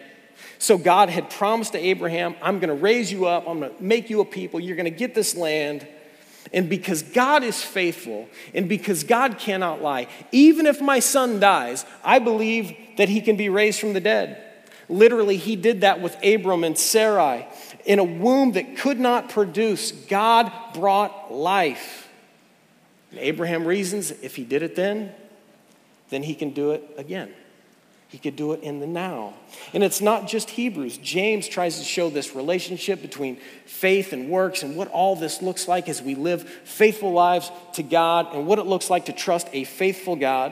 So 0.57 0.77
God 0.77 1.09
had 1.09 1.29
promised 1.29 1.71
to 1.71 1.79
Abraham, 1.79 2.35
I'm 2.41 2.59
going 2.59 2.69
to 2.69 2.75
raise 2.75 3.11
you 3.11 3.25
up, 3.25 3.47
I'm 3.47 3.59
going 3.61 3.75
to 3.75 3.83
make 3.83 4.09
you 4.09 4.19
a 4.21 4.25
people, 4.25 4.59
you're 4.59 4.75
going 4.75 4.91
to 4.91 4.91
get 4.91 5.15
this 5.15 5.35
land. 5.35 5.87
And 6.53 6.69
because 6.69 7.01
God 7.01 7.43
is 7.43 7.61
faithful 7.63 8.27
and 8.53 8.67
because 8.67 9.03
God 9.03 9.37
cannot 9.37 9.81
lie, 9.81 10.07
even 10.31 10.65
if 10.65 10.81
my 10.81 10.99
son 10.99 11.39
dies, 11.39 11.85
I 12.03 12.19
believe 12.19 12.75
that 12.97 13.07
he 13.07 13.21
can 13.21 13.37
be 13.37 13.49
raised 13.49 13.79
from 13.79 13.93
the 13.93 14.01
dead. 14.01 14.43
Literally, 14.89 15.37
he 15.37 15.55
did 15.55 15.81
that 15.81 16.01
with 16.01 16.17
Abram 16.23 16.65
and 16.65 16.77
Sarai. 16.77 17.47
In 17.85 17.99
a 17.99 18.03
womb 18.03 18.51
that 18.53 18.77
could 18.77 18.99
not 18.99 19.29
produce, 19.29 19.93
God 19.93 20.51
brought 20.73 21.33
life. 21.33 22.09
And 23.11 23.19
Abraham 23.19 23.65
reasons 23.65 24.11
if 24.11 24.35
he 24.35 24.43
did 24.43 24.61
it 24.61 24.75
then, 24.75 25.13
then 26.09 26.23
he 26.23 26.35
can 26.35 26.49
do 26.49 26.71
it 26.71 26.83
again. 26.97 27.33
He 28.11 28.17
could 28.17 28.35
do 28.35 28.51
it 28.51 28.61
in 28.61 28.81
the 28.81 28.87
now. 28.87 29.35
And 29.73 29.83
it's 29.83 30.01
not 30.01 30.27
just 30.27 30.49
Hebrews. 30.49 30.97
James 30.97 31.47
tries 31.47 31.79
to 31.79 31.85
show 31.85 32.09
this 32.09 32.35
relationship 32.35 33.01
between 33.01 33.37
faith 33.65 34.11
and 34.11 34.29
works 34.29 34.63
and 34.63 34.75
what 34.75 34.89
all 34.89 35.15
this 35.15 35.41
looks 35.41 35.65
like 35.65 35.87
as 35.87 36.01
we 36.01 36.15
live 36.15 36.43
faithful 36.65 37.13
lives 37.13 37.49
to 37.75 37.83
God 37.83 38.35
and 38.35 38.45
what 38.45 38.59
it 38.59 38.65
looks 38.65 38.89
like 38.89 39.05
to 39.05 39.13
trust 39.13 39.47
a 39.53 39.63
faithful 39.63 40.17
God. 40.17 40.51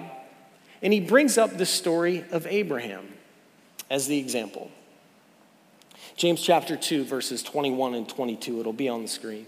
And 0.82 0.93
he 0.93 1.02
brings 1.02 1.38
up 1.38 1.58
the 1.58 1.65
story 1.65 2.24
of 2.32 2.48
Abraham 2.48 3.06
as 3.89 4.08
the 4.08 4.17
example. 4.17 4.72
James 6.15 6.41
chapter 6.41 6.78
2, 6.78 7.04
verses 7.04 7.43
21 7.43 7.93
and 7.93 8.08
22. 8.08 8.62
It'll 8.62 8.72
be 8.72 8.88
on 8.88 9.02
the 9.02 9.10
screen. 9.10 9.45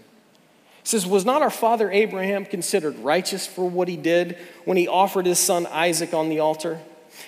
It 0.82 0.88
says, 0.88 1.06
Was 1.06 1.24
not 1.24 1.40
our 1.40 1.50
father 1.50 1.90
Abraham 1.90 2.44
considered 2.44 2.98
righteous 2.98 3.46
for 3.46 3.70
what 3.70 3.88
he 3.88 3.96
did 3.96 4.36
when 4.66 4.76
he 4.76 4.86
offered 4.86 5.24
his 5.24 5.38
son 5.38 5.66
Isaac 5.66 6.12
on 6.12 6.28
the 6.28 6.40
altar? 6.40 6.78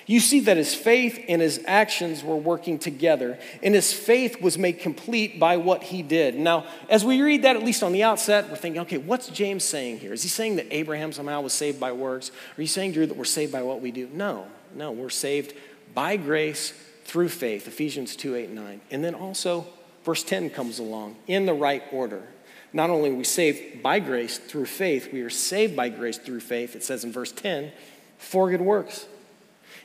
You 0.06 0.20
see 0.20 0.40
that 0.40 0.56
his 0.56 0.74
faith 0.74 1.24
and 1.28 1.40
his 1.40 1.62
actions 1.66 2.22
were 2.22 2.36
working 2.36 2.78
together, 2.78 3.38
and 3.62 3.74
his 3.74 3.92
faith 3.92 4.40
was 4.40 4.58
made 4.58 4.80
complete 4.80 5.40
by 5.40 5.56
what 5.56 5.82
he 5.84 6.02
did. 6.02 6.34
Now, 6.36 6.66
as 6.88 7.04
we 7.04 7.22
read 7.22 7.42
that, 7.42 7.56
at 7.56 7.62
least 7.62 7.82
on 7.82 7.92
the 7.92 8.02
outset, 8.02 8.50
we're 8.50 8.56
thinking, 8.56 8.82
okay, 8.82 8.98
what's 8.98 9.28
James 9.28 9.64
saying 9.64 10.00
here? 10.00 10.12
Is 10.12 10.22
he 10.22 10.28
saying 10.28 10.56
that 10.56 10.66
Abraham 10.70 11.12
somehow 11.12 11.40
was 11.40 11.52
saved 11.52 11.80
by 11.80 11.92
works? 11.92 12.30
Are 12.56 12.60
you 12.60 12.66
saying, 12.66 12.92
Drew, 12.92 13.06
that 13.06 13.16
we're 13.16 13.24
saved 13.24 13.52
by 13.52 13.62
what 13.62 13.80
we 13.80 13.90
do? 13.90 14.08
No, 14.12 14.46
no, 14.74 14.92
we're 14.92 15.10
saved 15.10 15.54
by 15.94 16.16
grace 16.16 16.72
through 17.04 17.28
faith, 17.28 17.66
Ephesians 17.66 18.16
2 18.16 18.34
8 18.34 18.46
and 18.46 18.54
9. 18.54 18.80
And 18.90 19.04
then 19.04 19.14
also, 19.14 19.66
verse 20.04 20.22
10 20.22 20.50
comes 20.50 20.78
along 20.78 21.16
in 21.26 21.46
the 21.46 21.54
right 21.54 21.82
order. 21.92 22.22
Not 22.72 22.90
only 22.90 23.10
are 23.10 23.14
we 23.14 23.24
saved 23.24 23.82
by 23.82 24.00
grace 24.00 24.36
through 24.36 24.66
faith, 24.66 25.12
we 25.12 25.22
are 25.22 25.30
saved 25.30 25.76
by 25.76 25.88
grace 25.88 26.18
through 26.18 26.40
faith, 26.40 26.74
it 26.74 26.82
says 26.82 27.04
in 27.04 27.12
verse 27.12 27.30
10, 27.30 27.70
for 28.18 28.50
good 28.50 28.60
works 28.60 29.06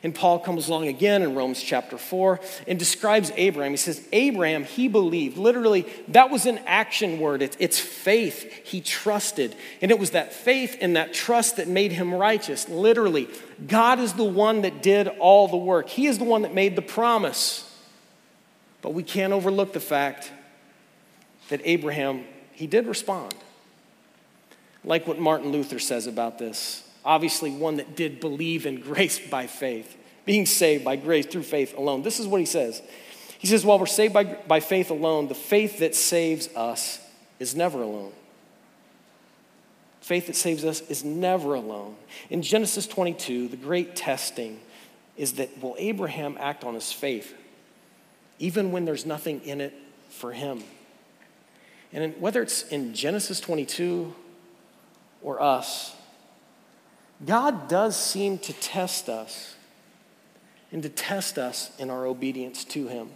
and 0.02 0.14
Paul 0.14 0.38
comes 0.38 0.68
along 0.68 0.88
again 0.88 1.22
in 1.22 1.34
Romans 1.34 1.62
chapter 1.62 1.98
4 1.98 2.40
and 2.66 2.78
describes 2.78 3.30
Abraham. 3.36 3.72
He 3.72 3.76
says, 3.76 4.06
Abraham, 4.12 4.64
he 4.64 4.88
believed. 4.88 5.36
Literally, 5.36 5.86
that 6.08 6.30
was 6.30 6.46
an 6.46 6.58
action 6.66 7.20
word. 7.20 7.42
It's, 7.42 7.56
it's 7.60 7.78
faith. 7.78 8.50
He 8.64 8.80
trusted. 8.80 9.54
And 9.82 9.90
it 9.90 9.98
was 9.98 10.12
that 10.12 10.32
faith 10.32 10.78
and 10.80 10.96
that 10.96 11.12
trust 11.12 11.56
that 11.56 11.68
made 11.68 11.92
him 11.92 12.14
righteous. 12.14 12.66
Literally, 12.68 13.28
God 13.66 13.98
is 14.00 14.14
the 14.14 14.24
one 14.24 14.62
that 14.62 14.82
did 14.82 15.06
all 15.06 15.48
the 15.48 15.56
work, 15.58 15.88
He 15.88 16.06
is 16.06 16.18
the 16.18 16.24
one 16.24 16.42
that 16.42 16.54
made 16.54 16.76
the 16.76 16.82
promise. 16.82 17.66
But 18.82 18.94
we 18.94 19.02
can't 19.02 19.34
overlook 19.34 19.74
the 19.74 19.80
fact 19.80 20.32
that 21.50 21.60
Abraham, 21.64 22.24
he 22.52 22.66
did 22.66 22.86
respond. 22.86 23.34
Like 24.82 25.06
what 25.06 25.18
Martin 25.18 25.52
Luther 25.52 25.78
says 25.78 26.06
about 26.06 26.38
this 26.38 26.89
obviously 27.04 27.50
one 27.50 27.76
that 27.76 27.96
did 27.96 28.20
believe 28.20 28.66
in 28.66 28.80
grace 28.80 29.18
by 29.18 29.46
faith, 29.46 29.96
being 30.24 30.46
saved 30.46 30.84
by 30.84 30.96
grace 30.96 31.26
through 31.26 31.42
faith 31.42 31.76
alone. 31.76 32.02
This 32.02 32.20
is 32.20 32.26
what 32.26 32.40
he 32.40 32.46
says. 32.46 32.82
He 33.38 33.46
says, 33.46 33.64
While 33.64 33.78
we're 33.78 33.86
saved 33.86 34.12
by, 34.12 34.24
by 34.24 34.60
faith 34.60 34.90
alone, 34.90 35.28
the 35.28 35.34
faith 35.34 35.78
that 35.78 35.94
saves 35.94 36.48
us 36.54 37.00
is 37.38 37.54
never 37.54 37.82
alone. 37.82 38.12
Faith 40.00 40.26
that 40.26 40.36
saves 40.36 40.64
us 40.64 40.80
is 40.82 41.04
never 41.04 41.54
alone. 41.54 41.96
In 42.30 42.42
Genesis 42.42 42.86
22, 42.86 43.48
the 43.48 43.56
great 43.56 43.96
testing 43.96 44.60
is 45.16 45.34
that 45.34 45.62
will 45.62 45.76
Abraham 45.78 46.36
act 46.40 46.64
on 46.64 46.74
his 46.74 46.92
faith 46.92 47.34
even 48.38 48.72
when 48.72 48.86
there's 48.86 49.06
nothing 49.06 49.40
in 49.44 49.60
it 49.60 49.74
for 50.08 50.32
him? 50.32 50.64
And 51.92 52.18
whether 52.20 52.42
it's 52.42 52.62
in 52.68 52.94
Genesis 52.94 53.40
22 53.40 54.14
or 55.22 55.40
us, 55.40 55.94
God 57.24 57.68
does 57.68 57.96
seem 57.96 58.38
to 58.38 58.52
test 58.54 59.08
us 59.08 59.54
and 60.72 60.82
to 60.82 60.88
test 60.88 61.38
us 61.38 61.70
in 61.78 61.90
our 61.90 62.06
obedience 62.06 62.64
to 62.64 62.88
Him. 62.88 63.10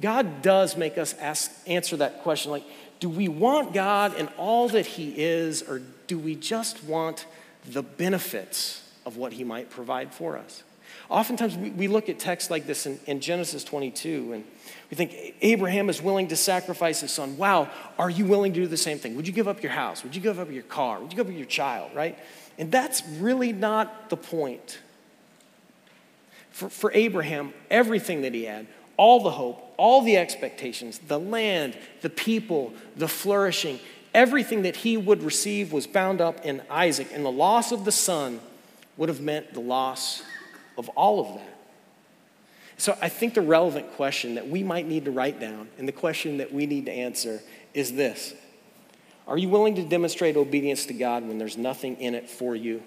God 0.00 0.42
does 0.42 0.76
make 0.76 0.96
us 0.96 1.14
ask, 1.14 1.50
answer 1.66 1.96
that 1.96 2.22
question 2.22 2.50
like, 2.50 2.64
do 3.00 3.08
we 3.08 3.28
want 3.28 3.74
God 3.74 4.14
and 4.16 4.28
all 4.36 4.68
that 4.68 4.86
He 4.86 5.14
is, 5.16 5.62
or 5.62 5.82
do 6.06 6.18
we 6.18 6.34
just 6.34 6.84
want 6.84 7.26
the 7.64 7.82
benefits 7.82 8.88
of 9.04 9.16
what 9.16 9.32
He 9.32 9.44
might 9.44 9.70
provide 9.70 10.14
for 10.14 10.36
us? 10.36 10.62
Oftentimes 11.10 11.56
we, 11.56 11.88
look 11.88 12.08
at 12.10 12.18
texts 12.18 12.50
like 12.50 12.66
this 12.66 12.84
in 12.86 13.20
Genesis 13.20 13.64
22 13.64 14.32
and 14.34 14.44
we 14.90 14.96
think 14.96 15.34
Abraham 15.40 15.88
is 15.88 16.02
willing 16.02 16.28
to 16.28 16.36
sacrifice 16.36 17.00
his 17.00 17.10
son. 17.10 17.38
Wow, 17.38 17.70
are 17.98 18.10
you 18.10 18.26
willing 18.26 18.52
to 18.52 18.60
do 18.60 18.66
the 18.66 18.76
same 18.76 18.98
thing? 18.98 19.16
Would 19.16 19.26
you 19.26 19.32
give 19.32 19.48
up 19.48 19.62
your 19.62 19.72
house? 19.72 20.02
Would 20.02 20.14
you 20.14 20.20
give 20.20 20.38
up 20.38 20.50
your 20.50 20.64
car? 20.64 21.00
Would 21.00 21.10
you 21.10 21.16
give 21.16 21.28
up 21.28 21.34
your 21.34 21.46
child, 21.46 21.92
right? 21.94 22.18
And 22.58 22.72
that's 22.72 23.02
really 23.06 23.52
not 23.52 24.10
the 24.10 24.16
point. 24.16 24.80
For, 26.50 26.68
for 26.68 26.92
Abraham, 26.92 27.54
everything 27.70 28.22
that 28.22 28.34
he 28.34 28.44
had, 28.44 28.66
all 28.96 29.22
the 29.22 29.30
hope, 29.30 29.74
all 29.76 30.02
the 30.02 30.16
expectations, 30.16 30.98
the 30.98 31.20
land, 31.20 31.78
the 32.02 32.10
people, 32.10 32.74
the 32.96 33.06
flourishing, 33.06 33.78
everything 34.12 34.62
that 34.62 34.76
he 34.76 34.96
would 34.96 35.22
receive 35.22 35.72
was 35.72 35.86
bound 35.86 36.20
up 36.20 36.44
in 36.44 36.60
Isaac. 36.68 37.08
And 37.14 37.24
the 37.24 37.30
loss 37.30 37.70
of 37.70 37.84
the 37.84 37.92
son 37.92 38.40
would 38.96 39.08
have 39.08 39.20
meant 39.20 39.54
the 39.54 39.60
loss 39.60 40.22
of 40.76 40.88
all 40.90 41.20
of 41.20 41.34
that. 41.36 41.54
So 42.76 42.96
I 43.00 43.08
think 43.08 43.34
the 43.34 43.42
relevant 43.42 43.92
question 43.94 44.36
that 44.36 44.48
we 44.48 44.62
might 44.62 44.86
need 44.86 45.04
to 45.04 45.10
write 45.10 45.40
down 45.40 45.68
and 45.78 45.86
the 45.86 45.92
question 45.92 46.38
that 46.38 46.52
we 46.52 46.66
need 46.66 46.86
to 46.86 46.92
answer 46.92 47.40
is 47.74 47.92
this 47.92 48.34
are 49.28 49.36
you 49.36 49.50
willing 49.50 49.74
to 49.74 49.82
demonstrate 49.82 50.36
obedience 50.36 50.86
to 50.86 50.94
God 50.94 51.22
when 51.28 51.38
there's 51.38 51.58
nothing 51.58 52.00
in 52.00 52.14
it 52.14 52.30
for 52.30 52.56
you 52.56 52.82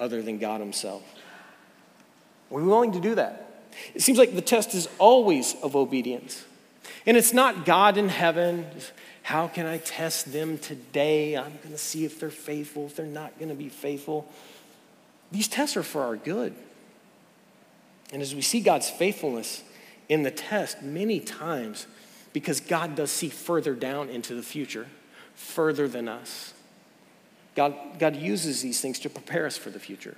other 0.00 0.20
than 0.20 0.38
God 0.38 0.60
Himself? 0.60 1.02
Are 2.50 2.56
we 2.56 2.64
willing 2.64 2.92
to 2.92 3.00
do 3.00 3.14
that? 3.14 3.64
It 3.94 4.02
seems 4.02 4.18
like 4.18 4.34
the 4.34 4.42
test 4.42 4.74
is 4.74 4.88
always 4.98 5.54
of 5.62 5.76
obedience. 5.76 6.44
And 7.06 7.16
it's 7.16 7.32
not 7.32 7.64
God 7.64 7.96
in 7.96 8.08
heaven. 8.08 8.66
How 9.22 9.46
can 9.46 9.66
I 9.66 9.78
test 9.78 10.32
them 10.32 10.58
today? 10.58 11.36
I'm 11.36 11.56
going 11.58 11.70
to 11.70 11.78
see 11.78 12.04
if 12.04 12.18
they're 12.18 12.28
faithful, 12.28 12.86
if 12.86 12.96
they're 12.96 13.06
not 13.06 13.38
going 13.38 13.48
to 13.48 13.54
be 13.54 13.68
faithful. 13.68 14.30
These 15.30 15.48
tests 15.48 15.76
are 15.76 15.84
for 15.84 16.02
our 16.02 16.16
good. 16.16 16.54
And 18.12 18.20
as 18.20 18.34
we 18.34 18.42
see 18.42 18.60
God's 18.60 18.90
faithfulness 18.90 19.62
in 20.08 20.24
the 20.24 20.30
test, 20.30 20.82
many 20.82 21.20
times, 21.20 21.86
because 22.32 22.60
God 22.60 22.96
does 22.96 23.10
see 23.10 23.28
further 23.28 23.74
down 23.74 24.10
into 24.10 24.34
the 24.34 24.42
future, 24.42 24.88
further 25.34 25.88
than 25.88 26.08
us. 26.08 26.52
God, 27.54 27.74
God 27.98 28.16
uses 28.16 28.62
these 28.62 28.80
things 28.80 28.98
to 29.00 29.10
prepare 29.10 29.46
us 29.46 29.56
for 29.56 29.70
the 29.70 29.78
future. 29.78 30.16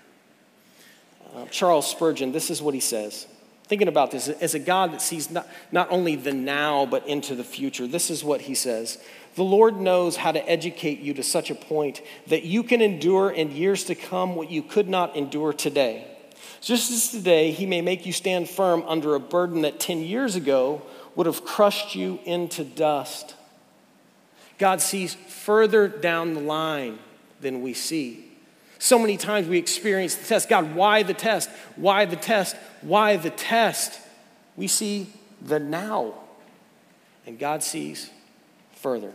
Uh, 1.35 1.47
Charles 1.47 1.89
Spurgeon, 1.91 2.33
this 2.33 2.51
is 2.51 2.63
what 2.63 2.75
he 2.75 2.81
says. 2.81 3.27
Thinking 3.65 3.89
about 3.89 4.11
this, 4.11 4.29
as 4.29 4.55
a 4.55 4.59
God 4.59 4.93
that 4.93 5.01
sees 5.01 5.31
not, 5.31 5.49
not 5.73 5.91
only 5.91 6.17
the 6.17 6.35
now, 6.35 6.85
but 6.85 7.09
into 7.09 7.35
the 7.35 7.45
future, 7.45 7.87
this 7.87 8.11
is 8.11 8.23
what 8.23 8.43
he 8.43 8.55
says. 8.55 8.99
The 9.37 9.43
Lord 9.43 9.77
knows 9.77 10.17
how 10.17 10.33
to 10.33 10.49
educate 10.49 11.01
you 11.01 11.15
to 11.15 11.23
such 11.23 11.51
a 11.51 11.55
point 11.55 12.03
that 12.29 12.45
you 12.45 12.63
can 12.63 12.81
endure 12.81 13.31
in 13.31 13.51
years 13.51 13.85
to 13.85 13.95
come 13.95 14.37
what 14.37 14.51
you 14.51 14.63
could 14.63 14.89
not 14.89 15.17
endure 15.17 15.53
today. 15.53 16.07
Just 16.61 16.93
as 16.93 17.09
today, 17.09 17.51
he 17.51 17.67
may 17.67 17.81
make 17.81 18.07
you 18.07 18.13
stand 18.13 18.49
firm 18.49 18.85
under 18.87 19.15
a 19.15 19.21
burden 19.21 19.63
that 19.63 19.81
10 19.81 20.01
years 20.01 20.37
ago 20.37 20.83
would 21.17 21.27
have 21.27 21.45
crushed 21.45 21.95
you 21.95 22.21
into 22.25 22.65
dust. 22.65 23.35
God 24.65 24.81
sees 24.81 25.13
further 25.13 25.89
down 25.89 26.33
the 26.33 26.41
line 26.41 26.99
than 27.43 27.61
we 27.61 27.75
see. 27.75 28.25
So 28.79 28.99
many 28.99 29.19
times 29.19 29.47
we 29.47 29.59
experience 29.59 30.15
the 30.15 30.25
test. 30.25 30.49
God, 30.49 30.75
why 30.75 31.03
the 31.03 31.13
test? 31.13 31.51
Why 31.77 32.07
the 32.07 32.17
test? 32.17 32.57
Why 32.81 33.19
the 33.19 33.29
test? 33.29 34.01
We 34.57 34.67
see 34.69 35.09
the 35.43 35.59
now, 35.59 36.15
and 37.27 37.39
God 37.39 37.63
sees 37.63 38.09
further. 38.77 39.13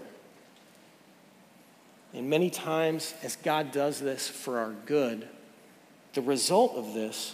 And 2.13 2.29
many 2.29 2.51
times, 2.51 3.15
as 3.23 3.35
God 3.35 3.71
does 3.71 3.99
this 3.99 4.27
for 4.27 4.59
our 4.59 4.75
good, 4.85 5.27
the 6.13 6.21
result 6.21 6.75
of 6.75 6.93
this 6.93 7.33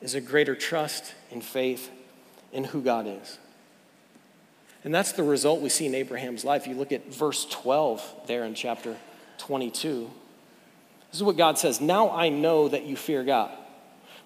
is 0.00 0.16
a 0.16 0.20
greater 0.20 0.56
trust 0.56 1.14
and 1.30 1.44
faith 1.44 1.92
in 2.52 2.64
who 2.64 2.82
God 2.82 3.06
is. 3.06 3.38
And 4.86 4.94
that's 4.94 5.10
the 5.10 5.24
result 5.24 5.62
we 5.62 5.68
see 5.68 5.86
in 5.86 5.96
Abraham's 5.96 6.44
life. 6.44 6.68
You 6.68 6.76
look 6.76 6.92
at 6.92 7.12
verse 7.12 7.44
12 7.46 8.20
there 8.28 8.44
in 8.44 8.54
chapter 8.54 8.96
22. 9.38 10.08
This 11.10 11.16
is 11.16 11.24
what 11.24 11.36
God 11.36 11.58
says 11.58 11.80
Now 11.80 12.12
I 12.12 12.28
know 12.28 12.68
that 12.68 12.84
you 12.84 12.94
fear 12.94 13.24
God 13.24 13.50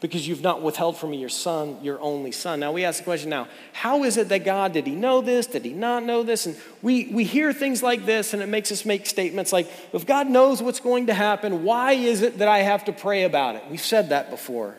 because 0.02 0.28
you've 0.28 0.42
not 0.42 0.60
withheld 0.60 0.98
from 0.98 1.12
me 1.12 1.16
your 1.16 1.30
son, 1.30 1.78
your 1.82 1.98
only 2.02 2.30
son. 2.30 2.60
Now 2.60 2.72
we 2.72 2.84
ask 2.84 2.98
the 2.98 3.04
question 3.04 3.30
now, 3.30 3.48
how 3.72 4.04
is 4.04 4.18
it 4.18 4.28
that 4.28 4.44
God, 4.44 4.74
did 4.74 4.86
he 4.86 4.94
know 4.94 5.22
this? 5.22 5.46
Did 5.46 5.64
he 5.64 5.72
not 5.72 6.04
know 6.04 6.22
this? 6.22 6.44
And 6.44 6.54
we, 6.82 7.06
we 7.06 7.24
hear 7.24 7.54
things 7.54 7.82
like 7.82 8.04
this 8.04 8.34
and 8.34 8.42
it 8.42 8.48
makes 8.48 8.70
us 8.70 8.84
make 8.84 9.06
statements 9.06 9.54
like, 9.54 9.66
if 9.94 10.04
God 10.04 10.28
knows 10.28 10.62
what's 10.62 10.80
going 10.80 11.06
to 11.06 11.14
happen, 11.14 11.64
why 11.64 11.92
is 11.92 12.20
it 12.20 12.36
that 12.36 12.48
I 12.48 12.58
have 12.58 12.84
to 12.84 12.92
pray 12.92 13.24
about 13.24 13.56
it? 13.56 13.62
We've 13.70 13.80
said 13.80 14.10
that 14.10 14.28
before. 14.28 14.76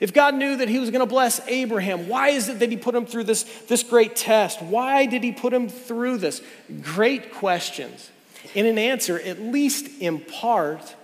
If 0.00 0.14
God 0.14 0.34
knew 0.34 0.56
that 0.56 0.68
He 0.68 0.78
was 0.78 0.90
going 0.90 1.00
to 1.00 1.06
bless 1.06 1.46
Abraham, 1.46 2.08
why 2.08 2.30
is 2.30 2.48
it 2.48 2.58
that 2.60 2.70
He 2.70 2.76
put 2.78 2.94
him 2.94 3.04
through 3.04 3.24
this, 3.24 3.42
this 3.68 3.82
great 3.82 4.16
test? 4.16 4.62
Why 4.62 5.04
did 5.04 5.22
He 5.22 5.30
put 5.30 5.52
him 5.52 5.68
through 5.68 6.18
this? 6.18 6.42
Great 6.80 7.34
questions. 7.34 8.10
And 8.54 8.66
an 8.66 8.78
answer, 8.78 9.20
at 9.20 9.38
least 9.38 10.00
in 10.00 10.20
part, 10.20 10.96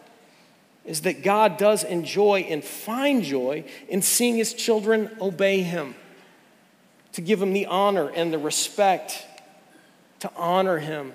is 0.86 1.02
that 1.02 1.22
God 1.22 1.58
does 1.58 1.84
enjoy 1.84 2.46
and 2.48 2.64
find 2.64 3.22
joy 3.22 3.64
in 3.88 4.00
seeing 4.00 4.36
His 4.36 4.54
children 4.54 5.10
obey 5.20 5.60
Him, 5.60 5.94
to 7.12 7.20
give 7.20 7.42
Him 7.42 7.52
the 7.52 7.66
honor 7.66 8.08
and 8.08 8.32
the 8.32 8.38
respect, 8.38 9.26
to 10.20 10.30
honor 10.36 10.78
Him, 10.78 11.12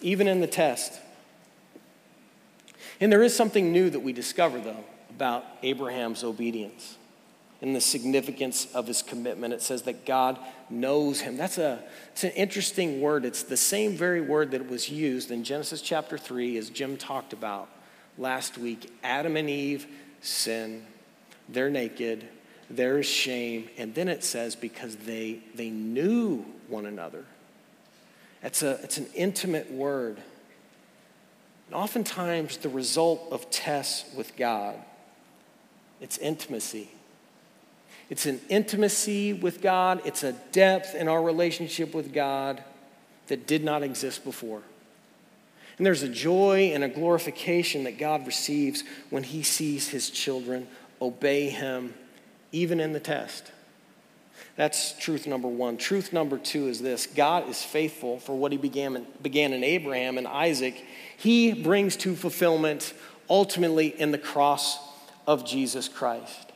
even 0.00 0.26
in 0.26 0.40
the 0.40 0.46
test. 0.48 1.00
And 3.00 3.12
there 3.12 3.22
is 3.22 3.36
something 3.36 3.72
new 3.72 3.88
that 3.90 4.00
we 4.00 4.12
discover, 4.12 4.58
though 4.58 4.84
about 5.16 5.44
Abraham's 5.62 6.22
obedience 6.22 6.98
and 7.62 7.74
the 7.74 7.80
significance 7.80 8.70
of 8.74 8.86
his 8.86 9.00
commitment. 9.00 9.54
It 9.54 9.62
says 9.62 9.82
that 9.82 10.04
God 10.04 10.38
knows 10.68 11.20
him. 11.20 11.38
That's 11.38 11.56
a, 11.56 11.82
it's 12.12 12.24
an 12.24 12.32
interesting 12.32 13.00
word. 13.00 13.24
It's 13.24 13.42
the 13.42 13.56
same 13.56 13.96
very 13.96 14.20
word 14.20 14.50
that 14.50 14.68
was 14.68 14.90
used 14.90 15.30
in 15.30 15.42
Genesis 15.42 15.80
chapter 15.80 16.18
3, 16.18 16.58
as 16.58 16.68
Jim 16.68 16.98
talked 16.98 17.32
about 17.32 17.68
last 18.18 18.58
week. 18.58 18.92
Adam 19.02 19.38
and 19.38 19.48
Eve 19.48 19.86
sin, 20.20 20.84
they're 21.48 21.70
naked, 21.70 22.28
there's 22.68 23.06
shame. 23.06 23.70
And 23.78 23.94
then 23.94 24.08
it 24.08 24.22
says, 24.22 24.54
because 24.54 24.96
they, 24.96 25.40
they 25.54 25.70
knew 25.70 26.44
one 26.68 26.84
another. 26.84 27.24
It's, 28.42 28.62
a, 28.62 28.72
it's 28.82 28.98
an 28.98 29.06
intimate 29.14 29.72
word. 29.72 30.18
And 31.68 31.74
oftentimes, 31.74 32.58
the 32.58 32.68
result 32.68 33.28
of 33.30 33.50
tests 33.50 34.14
with 34.14 34.36
God 34.36 34.76
it's 36.00 36.18
intimacy. 36.18 36.90
It's 38.08 38.26
an 38.26 38.40
intimacy 38.48 39.32
with 39.32 39.60
God, 39.60 40.00
it's 40.04 40.22
a 40.22 40.32
depth 40.52 40.94
in 40.94 41.08
our 41.08 41.20
relationship 41.20 41.94
with 41.94 42.12
God 42.12 42.62
that 43.26 43.46
did 43.46 43.64
not 43.64 43.82
exist 43.82 44.24
before. 44.24 44.62
And 45.76 45.84
there's 45.84 46.02
a 46.02 46.08
joy 46.08 46.70
and 46.72 46.84
a 46.84 46.88
glorification 46.88 47.84
that 47.84 47.98
God 47.98 48.26
receives 48.26 48.84
when 49.10 49.24
He 49.24 49.42
sees 49.42 49.88
His 49.88 50.08
children 50.08 50.68
obey 51.02 51.50
Him, 51.50 51.94
even 52.52 52.80
in 52.80 52.92
the 52.92 53.00
test. 53.00 53.50
That's 54.54 54.98
truth 54.98 55.26
number 55.26 55.48
one. 55.48 55.76
Truth 55.76 56.14
number 56.14 56.38
two 56.38 56.68
is 56.68 56.80
this 56.80 57.06
God 57.06 57.48
is 57.48 57.62
faithful 57.62 58.20
for 58.20 58.34
what 58.34 58.52
He 58.52 58.58
began, 58.58 59.06
began 59.20 59.52
in 59.52 59.62
Abraham 59.64 60.16
and 60.16 60.26
Isaac. 60.26 60.82
He 61.16 61.52
brings 61.52 61.96
to 61.98 62.14
fulfillment 62.14 62.94
ultimately 63.28 63.88
in 63.88 64.12
the 64.12 64.18
cross 64.18 64.78
of 65.26 65.44
Jesus 65.44 65.88
Christ. 65.88 66.52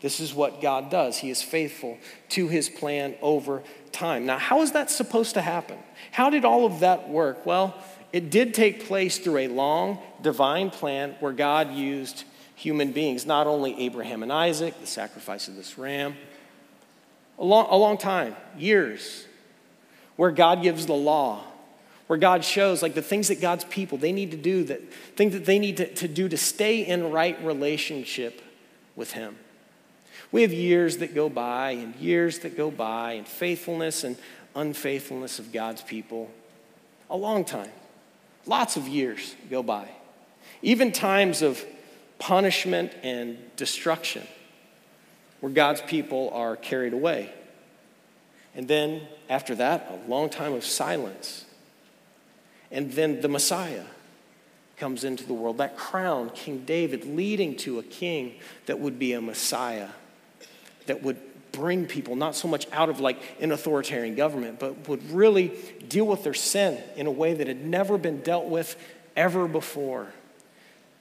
This 0.00 0.18
is 0.20 0.32
what 0.32 0.62
God 0.62 0.90
does. 0.90 1.18
He 1.18 1.30
is 1.30 1.42
faithful 1.42 1.98
to 2.30 2.48
his 2.48 2.68
plan 2.68 3.14
over 3.20 3.62
time. 3.92 4.24
Now, 4.26 4.38
how 4.38 4.62
is 4.62 4.72
that 4.72 4.90
supposed 4.90 5.34
to 5.34 5.42
happen? 5.42 5.78
How 6.10 6.30
did 6.30 6.44
all 6.44 6.64
of 6.64 6.80
that 6.80 7.08
work? 7.08 7.44
Well, 7.44 7.74
it 8.12 8.30
did 8.30 8.54
take 8.54 8.86
place 8.86 9.18
through 9.18 9.38
a 9.38 9.48
long 9.48 9.98
divine 10.22 10.70
plan 10.70 11.16
where 11.20 11.32
God 11.32 11.72
used 11.72 12.24
human 12.56 12.92
beings, 12.92 13.26
not 13.26 13.46
only 13.46 13.78
Abraham 13.80 14.22
and 14.22 14.32
Isaac, 14.32 14.78
the 14.80 14.86
sacrifice 14.86 15.48
of 15.48 15.56
this 15.56 15.78
ram, 15.78 16.16
a 17.38 17.44
long, 17.44 17.66
a 17.70 17.76
long 17.76 17.96
time, 17.96 18.36
years, 18.58 19.26
where 20.16 20.30
God 20.30 20.62
gives 20.62 20.86
the 20.86 20.94
law, 20.94 21.44
where 22.10 22.18
God 22.18 22.44
shows 22.44 22.82
like 22.82 22.94
the 22.94 23.02
things 23.02 23.28
that 23.28 23.40
God's 23.40 23.62
people 23.62 23.96
they 23.96 24.10
need 24.10 24.32
to 24.32 24.36
do, 24.36 24.64
that 24.64 24.92
things 25.14 25.32
that 25.32 25.44
they 25.44 25.60
need 25.60 25.76
to, 25.76 25.94
to 25.94 26.08
do 26.08 26.28
to 26.28 26.36
stay 26.36 26.84
in 26.84 27.12
right 27.12 27.40
relationship 27.44 28.42
with 28.96 29.12
Him. 29.12 29.36
We 30.32 30.42
have 30.42 30.52
years 30.52 30.96
that 30.96 31.14
go 31.14 31.28
by 31.28 31.70
and 31.70 31.94
years 31.94 32.40
that 32.40 32.56
go 32.56 32.68
by, 32.68 33.12
and 33.12 33.28
faithfulness 33.28 34.02
and 34.02 34.16
unfaithfulness 34.56 35.38
of 35.38 35.52
God's 35.52 35.82
people. 35.82 36.28
A 37.10 37.16
long 37.16 37.44
time. 37.44 37.70
Lots 38.44 38.76
of 38.76 38.88
years 38.88 39.36
go 39.48 39.62
by. 39.62 39.88
Even 40.62 40.90
times 40.90 41.42
of 41.42 41.64
punishment 42.18 42.92
and 43.04 43.38
destruction 43.54 44.26
where 45.38 45.52
God's 45.52 45.80
people 45.82 46.30
are 46.34 46.56
carried 46.56 46.92
away. 46.92 47.32
And 48.56 48.66
then 48.66 49.02
after 49.28 49.54
that, 49.54 49.88
a 49.92 50.10
long 50.10 50.28
time 50.28 50.54
of 50.54 50.64
silence 50.64 51.44
and 52.70 52.92
then 52.92 53.20
the 53.20 53.28
Messiah 53.28 53.84
comes 54.76 55.04
into 55.04 55.24
the 55.26 55.34
world. 55.34 55.58
That 55.58 55.76
crown, 55.76 56.30
King 56.30 56.64
David, 56.64 57.04
leading 57.04 57.56
to 57.58 57.78
a 57.78 57.82
king 57.82 58.36
that 58.66 58.78
would 58.78 58.98
be 58.98 59.12
a 59.12 59.20
Messiah, 59.20 59.88
that 60.86 61.02
would 61.02 61.18
bring 61.52 61.86
people 61.86 62.16
not 62.16 62.34
so 62.34 62.48
much 62.48 62.66
out 62.72 62.88
of 62.88 63.00
like 63.00 63.20
an 63.40 63.52
authoritarian 63.52 64.14
government, 64.14 64.58
but 64.58 64.88
would 64.88 65.10
really 65.10 65.52
deal 65.88 66.06
with 66.06 66.22
their 66.22 66.34
sin 66.34 66.82
in 66.96 67.06
a 67.06 67.10
way 67.10 67.34
that 67.34 67.46
had 67.46 67.64
never 67.64 67.98
been 67.98 68.20
dealt 68.20 68.46
with 68.46 68.76
ever 69.16 69.48
before. 69.48 70.12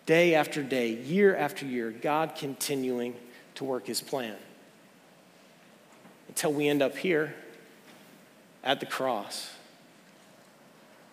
Day 0.05 0.33
after 0.33 0.63
day, 0.63 0.89
year 0.89 1.35
after 1.35 1.65
year, 1.65 1.91
God 1.91 2.35
continuing 2.35 3.15
to 3.55 3.63
work 3.63 3.85
his 3.85 4.01
plan. 4.01 4.35
Until 6.27 6.51
we 6.51 6.67
end 6.67 6.81
up 6.81 6.97
here 6.97 7.35
at 8.63 8.79
the 8.79 8.85
cross 8.87 9.51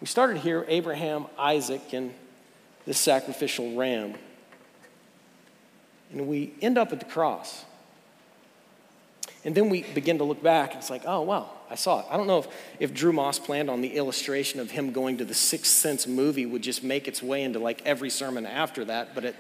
we 0.07 0.09
started 0.09 0.37
here 0.37 0.65
Abraham, 0.69 1.27
Isaac, 1.37 1.93
and 1.93 2.15
the 2.87 2.95
sacrificial 2.95 3.75
ram. 3.75 4.15
And 6.13 6.29
we 6.29 6.55
end 6.63 6.79
up 6.79 6.93
at 6.93 7.01
the 7.01 7.07
cross. 7.07 7.65
And 9.45 9.53
then 9.53 9.69
we 9.69 9.83
begin 9.83 10.19
to 10.19 10.25
look 10.25 10.41
back, 10.41 10.75
and 10.75 10.79
it's 10.79 10.91
like, 10.91 11.03
oh, 11.07 11.23
wow, 11.23 11.51
I 11.69 11.75
saw 11.75 11.99
it. 11.99 12.07
I 12.09 12.17
don't 12.17 12.29
know 12.29 12.39
if, 12.39 12.47
if 12.79 12.95
Drew 12.95 13.13
Moss 13.13 13.41
planned 13.41 13.69
on 13.69 13.81
the 13.81 13.97
illustration 13.97 14.61
of 14.61 14.71
him 14.71 14.93
going 14.93 15.19
to 15.19 15.25
the 15.25 15.35
Sixth 15.35 15.73
Sense 15.73 16.07
movie 16.07 16.47
would 16.47 16.63
just 16.63 16.85
make 16.85 17.09
its 17.09 17.21
way 17.21 17.43
into 17.43 17.59
like 17.59 17.83
every 17.85 18.09
sermon 18.09 18.47
after 18.47 18.85
that, 18.85 19.13
but 19.13 19.25
it 19.25 19.35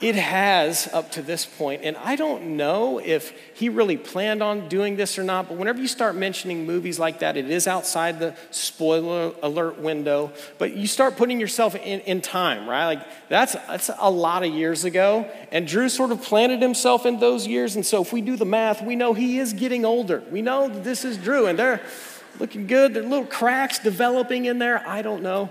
it 0.00 0.16
has 0.16 0.88
up 0.92 1.12
to 1.12 1.22
this 1.22 1.46
point, 1.46 1.82
and 1.84 1.96
I 1.96 2.16
don't 2.16 2.56
know 2.56 2.98
if 2.98 3.32
he 3.54 3.68
really 3.68 3.96
planned 3.96 4.42
on 4.42 4.68
doing 4.68 4.96
this 4.96 5.18
or 5.18 5.22
not, 5.22 5.48
but 5.48 5.56
whenever 5.56 5.80
you 5.80 5.88
start 5.88 6.14
mentioning 6.14 6.66
movies 6.66 6.98
like 6.98 7.20
that, 7.20 7.36
it 7.36 7.48
is 7.50 7.66
outside 7.66 8.18
the 8.18 8.34
spoiler 8.50 9.32
alert 9.42 9.78
window, 9.78 10.32
but 10.58 10.74
you 10.74 10.86
start 10.86 11.16
putting 11.16 11.40
yourself 11.40 11.74
in, 11.76 12.00
in 12.00 12.20
time, 12.20 12.68
right? 12.68 12.86
Like 12.96 13.06
that's, 13.28 13.52
that's 13.52 13.90
a 13.98 14.10
lot 14.10 14.42
of 14.42 14.52
years 14.52 14.84
ago, 14.84 15.30
and 15.52 15.66
Drew 15.66 15.88
sort 15.88 16.10
of 16.12 16.22
planted 16.22 16.60
himself 16.60 17.06
in 17.06 17.20
those 17.20 17.46
years, 17.46 17.76
and 17.76 17.86
so 17.86 18.02
if 18.02 18.12
we 18.12 18.20
do 18.20 18.36
the 18.36 18.44
math, 18.44 18.82
we 18.82 18.96
know 18.96 19.14
he 19.14 19.38
is 19.38 19.52
getting 19.52 19.84
older. 19.84 20.22
We 20.30 20.42
know 20.42 20.68
this 20.68 21.04
is 21.04 21.16
Drew, 21.16 21.46
and 21.46 21.58
they're 21.58 21.80
looking 22.38 22.66
good. 22.66 22.94
There 22.94 23.02
are 23.02 23.06
little 23.06 23.26
cracks 23.26 23.78
developing 23.78 24.46
in 24.46 24.58
there. 24.58 24.86
I 24.86 25.02
don't 25.02 25.22
know. 25.22 25.50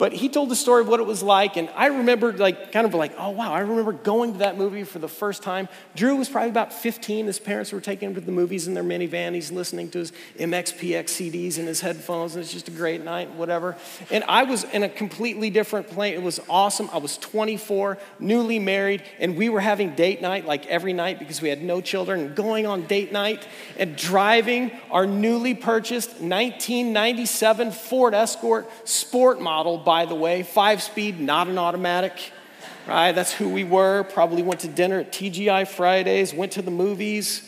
But 0.00 0.14
he 0.14 0.30
told 0.30 0.48
the 0.48 0.56
story 0.56 0.80
of 0.80 0.88
what 0.88 0.98
it 0.98 1.04
was 1.04 1.22
like. 1.22 1.58
And 1.58 1.68
I 1.76 1.88
remember, 1.88 2.32
like, 2.32 2.72
kind 2.72 2.86
of 2.86 2.94
like, 2.94 3.12
oh, 3.18 3.28
wow, 3.28 3.52
I 3.52 3.60
remember 3.60 3.92
going 3.92 4.32
to 4.32 4.38
that 4.38 4.56
movie 4.56 4.84
for 4.84 4.98
the 4.98 5.08
first 5.08 5.42
time. 5.42 5.68
Drew 5.94 6.16
was 6.16 6.26
probably 6.26 6.48
about 6.48 6.72
15. 6.72 7.26
His 7.26 7.38
parents 7.38 7.70
were 7.70 7.82
taking 7.82 8.08
him 8.08 8.14
to 8.14 8.22
the 8.22 8.32
movies 8.32 8.66
in 8.66 8.72
their 8.72 8.82
minivan. 8.82 9.34
He's 9.34 9.52
listening 9.52 9.90
to 9.90 9.98
his 9.98 10.12
MXPX 10.38 11.04
CDs 11.04 11.58
and 11.58 11.68
his 11.68 11.82
headphones, 11.82 12.34
and 12.34 12.42
it's 12.42 12.50
just 12.50 12.66
a 12.68 12.70
great 12.70 13.04
night, 13.04 13.34
whatever. 13.34 13.76
And 14.10 14.24
I 14.24 14.44
was 14.44 14.64
in 14.64 14.84
a 14.84 14.88
completely 14.88 15.50
different 15.50 15.90
plane. 15.90 16.14
It 16.14 16.22
was 16.22 16.40
awesome. 16.48 16.88
I 16.94 16.96
was 16.96 17.18
24, 17.18 17.98
newly 18.18 18.58
married, 18.58 19.02
and 19.18 19.36
we 19.36 19.50
were 19.50 19.60
having 19.60 19.94
date 19.94 20.22
night 20.22 20.46
like 20.46 20.64
every 20.68 20.94
night 20.94 21.18
because 21.18 21.42
we 21.42 21.50
had 21.50 21.62
no 21.62 21.82
children, 21.82 22.32
going 22.32 22.66
on 22.66 22.86
date 22.86 23.12
night 23.12 23.46
and 23.76 23.96
driving 23.96 24.70
our 24.90 25.06
newly 25.06 25.52
purchased 25.52 26.12
1997 26.22 27.72
Ford 27.72 28.14
Escort 28.14 28.66
sport 28.88 29.42
model 29.42 29.76
by 29.90 30.04
the 30.04 30.14
way, 30.14 30.44
five 30.44 30.80
speed, 30.80 31.18
not 31.18 31.48
an 31.48 31.58
automatic, 31.58 32.12
right? 32.86 33.10
That's 33.10 33.32
who 33.32 33.48
we 33.48 33.64
were. 33.64 34.04
Probably 34.04 34.40
went 34.40 34.60
to 34.60 34.68
dinner 34.68 35.00
at 35.00 35.12
TGI 35.12 35.66
Fridays, 35.66 36.32
went 36.32 36.52
to 36.52 36.62
the 36.62 36.70
movies. 36.70 37.42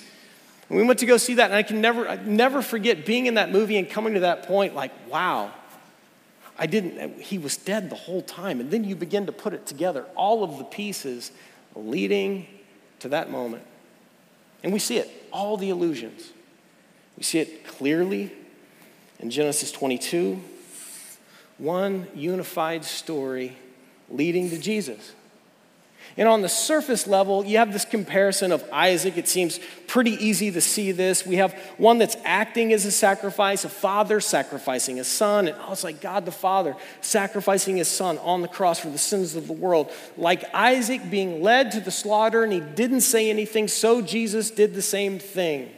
And 0.69 0.77
we 0.77 0.85
went 0.85 0.99
to 0.99 1.07
go 1.07 1.19
see 1.19 1.35
that, 1.35 1.53
and 1.53 1.55
I 1.55 1.63
can 1.63 1.81
never, 1.81 2.09
I 2.09 2.17
never 2.17 2.61
forget 2.61 3.07
being 3.07 3.27
in 3.27 3.35
that 3.35 3.53
movie 3.53 3.79
and 3.79 3.89
coming 3.89 4.15
to 4.15 4.21
that 4.21 4.49
point 4.49 4.75
like, 4.75 4.91
wow, 5.09 5.53
I 6.59 6.67
didn't, 6.67 7.21
he 7.21 7.39
was 7.39 7.57
dead 7.57 7.91
the 7.91 7.95
whole 7.95 8.23
time. 8.23 8.59
And 8.59 8.73
then 8.73 8.83
you 8.83 8.97
begin 8.97 9.27
to 9.27 9.33
put 9.33 9.53
it 9.53 9.65
together, 9.65 10.05
all 10.17 10.43
of 10.43 10.59
the 10.59 10.65
pieces 10.65 11.31
leading 11.77 12.49
to 12.99 13.11
that 13.11 13.31
moment. 13.31 13.63
And 14.65 14.73
we 14.73 14.81
see 14.81 14.99
it, 14.99 15.09
all 15.31 15.57
the 15.57 15.71
illusions. 15.71 16.33
We 17.17 17.23
see 17.23 17.39
it 17.39 17.65
clearly 17.69 18.33
in 19.21 19.31
Genesis 19.31 19.71
22, 19.71 20.43
one 21.63 22.09
unified 22.15 22.85
story 22.85 23.57
leading 24.11 24.51
to 24.51 24.59
Jesus. 24.59 25.13
And 26.17 26.29
on 26.29 26.43
the 26.43 26.49
surface 26.49 27.07
level, 27.07 27.45
you 27.45 27.57
have 27.59 27.73
this 27.73 27.85
comparison 27.85 28.53
of 28.53 28.69
Isaac. 28.71 29.17
It 29.17 29.29
seems 29.29 29.61
pretty 29.87 30.11
easy 30.13 30.51
to 30.51 30.61
see 30.61 30.93
this. 30.93 31.25
We 31.25 31.37
have 31.37 31.55
one 31.79 31.99
that's 31.99 32.17
acting 32.25 32.73
as 32.73 32.85
a 32.85 32.91
sacrifice, 32.91 33.65
a 33.65 33.69
father 33.69 34.21
sacrificing 34.21 35.01
a 35.01 35.05
son. 35.05 35.49
And 35.49 35.57
oh, 35.61 35.73
it's 35.73 35.85
like 35.85 36.01
God 36.03 36.27
the 36.27 36.33
Father 36.33 36.77
sacrificing 37.01 37.77
his 37.77 37.89
son 37.89 38.19
on 38.19 38.43
the 38.43 38.49
cross 38.49 38.81
for 38.81 38.91
the 38.91 38.99
sins 38.99 39.37
of 39.37 39.47
the 39.47 39.55
world. 39.55 39.91
Like 40.19 40.45
Isaac 40.53 41.09
being 41.09 41.43
led 41.43 41.71
to 41.73 41.81
the 41.81 41.93
slaughter 41.93 42.43
and 42.43 42.53
he 42.53 42.61
didn't 42.61 43.03
say 43.03 43.31
anything, 43.31 43.69
so 43.69 44.03
Jesus 44.03 44.51
did 44.51 44.75
the 44.75 44.83
same 44.83 45.19
thing. 45.19 45.71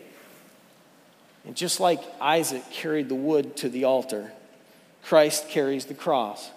And 1.45 1.55
just 1.55 1.79
like 1.79 2.01
Isaac 2.21 2.69
carried 2.71 3.09
the 3.11 3.15
wood 3.15 3.57
to 3.59 3.69
the 3.69 3.85
altar, 3.85 4.33
Christ 5.05 5.49
carries 5.49 5.85
the 5.85 5.95
cross 5.95 6.51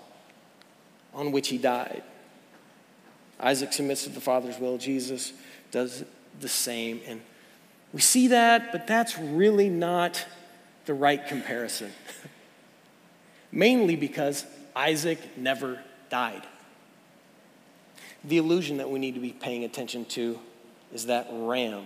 on 1.13 1.31
which 1.31 1.49
he 1.49 1.57
died. 1.57 2.03
Isaac 3.39 3.73
submits 3.73 4.03
to 4.05 4.09
the 4.09 4.21
Father's 4.21 4.57
will. 4.57 4.77
Jesus 4.77 5.33
does 5.71 6.03
the 6.39 6.47
same. 6.47 7.01
And 7.05 7.21
we 7.93 8.01
see 8.01 8.29
that, 8.29 8.71
but 8.71 8.87
that's 8.87 9.17
really 9.17 9.69
not 9.69 10.25
the 10.85 10.93
right 10.93 11.25
comparison. 11.27 11.91
Mainly 13.51 13.95
because 13.95 14.45
Isaac 14.75 15.19
never 15.37 15.79
died. 16.09 16.43
The 18.23 18.37
illusion 18.37 18.77
that 18.77 18.89
we 18.89 18.99
need 18.99 19.15
to 19.15 19.21
be 19.21 19.31
paying 19.31 19.65
attention 19.65 20.05
to 20.05 20.39
is 20.93 21.07
that 21.07 21.27
ram 21.31 21.85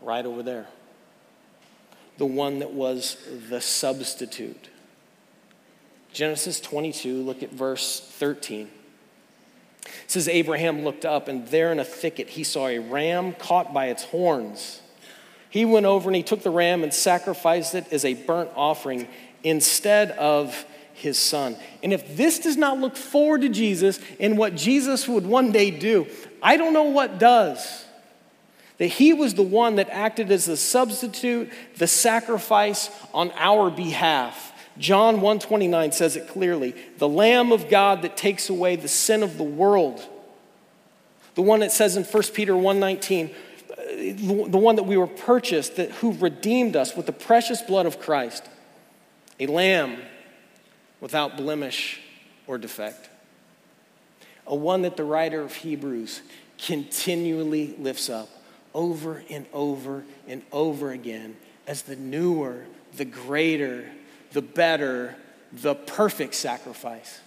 right 0.00 0.24
over 0.24 0.42
there. 0.42 0.66
The 2.18 2.26
one 2.26 2.60
that 2.60 2.72
was 2.72 3.16
the 3.48 3.60
substitute. 3.60 4.68
Genesis 6.16 6.60
22, 6.60 7.22
look 7.22 7.42
at 7.42 7.50
verse 7.50 8.00
13. 8.00 8.70
It 9.84 9.90
says, 10.06 10.28
Abraham 10.28 10.82
looked 10.82 11.04
up, 11.04 11.28
and 11.28 11.46
there 11.48 11.70
in 11.70 11.78
a 11.78 11.84
thicket 11.84 12.30
he 12.30 12.42
saw 12.42 12.68
a 12.68 12.78
ram 12.78 13.34
caught 13.34 13.74
by 13.74 13.88
its 13.88 14.04
horns. 14.04 14.80
He 15.50 15.66
went 15.66 15.84
over 15.84 16.08
and 16.08 16.16
he 16.16 16.22
took 16.22 16.42
the 16.42 16.48
ram 16.48 16.82
and 16.82 16.94
sacrificed 16.94 17.74
it 17.74 17.92
as 17.92 18.06
a 18.06 18.14
burnt 18.14 18.48
offering 18.56 19.08
instead 19.44 20.10
of 20.12 20.64
his 20.94 21.18
son. 21.18 21.54
And 21.82 21.92
if 21.92 22.16
this 22.16 22.38
does 22.38 22.56
not 22.56 22.78
look 22.78 22.96
forward 22.96 23.42
to 23.42 23.50
Jesus 23.50 24.00
and 24.18 24.38
what 24.38 24.54
Jesus 24.54 25.06
would 25.06 25.26
one 25.26 25.52
day 25.52 25.70
do, 25.70 26.06
I 26.42 26.56
don't 26.56 26.72
know 26.72 26.84
what 26.84 27.18
does. 27.18 27.84
That 28.78 28.86
he 28.86 29.12
was 29.12 29.34
the 29.34 29.42
one 29.42 29.76
that 29.76 29.90
acted 29.90 30.32
as 30.32 30.46
the 30.46 30.56
substitute, 30.56 31.52
the 31.76 31.86
sacrifice 31.86 32.88
on 33.12 33.32
our 33.36 33.70
behalf. 33.70 34.54
John 34.78 35.16
129 35.16 35.92
says 35.92 36.16
it 36.16 36.28
clearly 36.28 36.74
the 36.98 37.08
Lamb 37.08 37.52
of 37.52 37.68
God 37.68 38.02
that 38.02 38.16
takes 38.16 38.48
away 38.48 38.76
the 38.76 38.88
sin 38.88 39.22
of 39.22 39.38
the 39.38 39.44
world. 39.44 40.06
The 41.34 41.42
one 41.42 41.60
that 41.60 41.72
says 41.72 41.96
in 41.96 42.04
1 42.04 42.22
Peter 42.34 42.56
119, 42.56 43.34
the 44.48 44.58
one 44.58 44.76
that 44.76 44.84
we 44.84 44.96
were 44.96 45.06
purchased, 45.06 45.76
that 45.76 45.90
who 45.92 46.12
redeemed 46.12 46.76
us 46.76 46.96
with 46.96 47.06
the 47.06 47.12
precious 47.12 47.62
blood 47.62 47.86
of 47.86 48.00
Christ, 48.00 48.44
a 49.38 49.46
lamb 49.46 49.98
without 51.00 51.36
blemish 51.36 52.00
or 52.46 52.58
defect. 52.58 53.10
A 54.46 54.54
one 54.54 54.82
that 54.82 54.96
the 54.96 55.04
writer 55.04 55.42
of 55.42 55.54
Hebrews 55.54 56.22
continually 56.58 57.74
lifts 57.78 58.08
up 58.08 58.28
over 58.72 59.22
and 59.28 59.46
over 59.52 60.04
and 60.28 60.42
over 60.52 60.90
again 60.90 61.36
as 61.66 61.82
the 61.82 61.96
newer, 61.96 62.64
the 62.96 63.04
greater, 63.04 63.90
the 64.32 64.42
better, 64.42 65.16
the 65.52 65.74
perfect 65.74 66.34
sacrifice. 66.34 67.20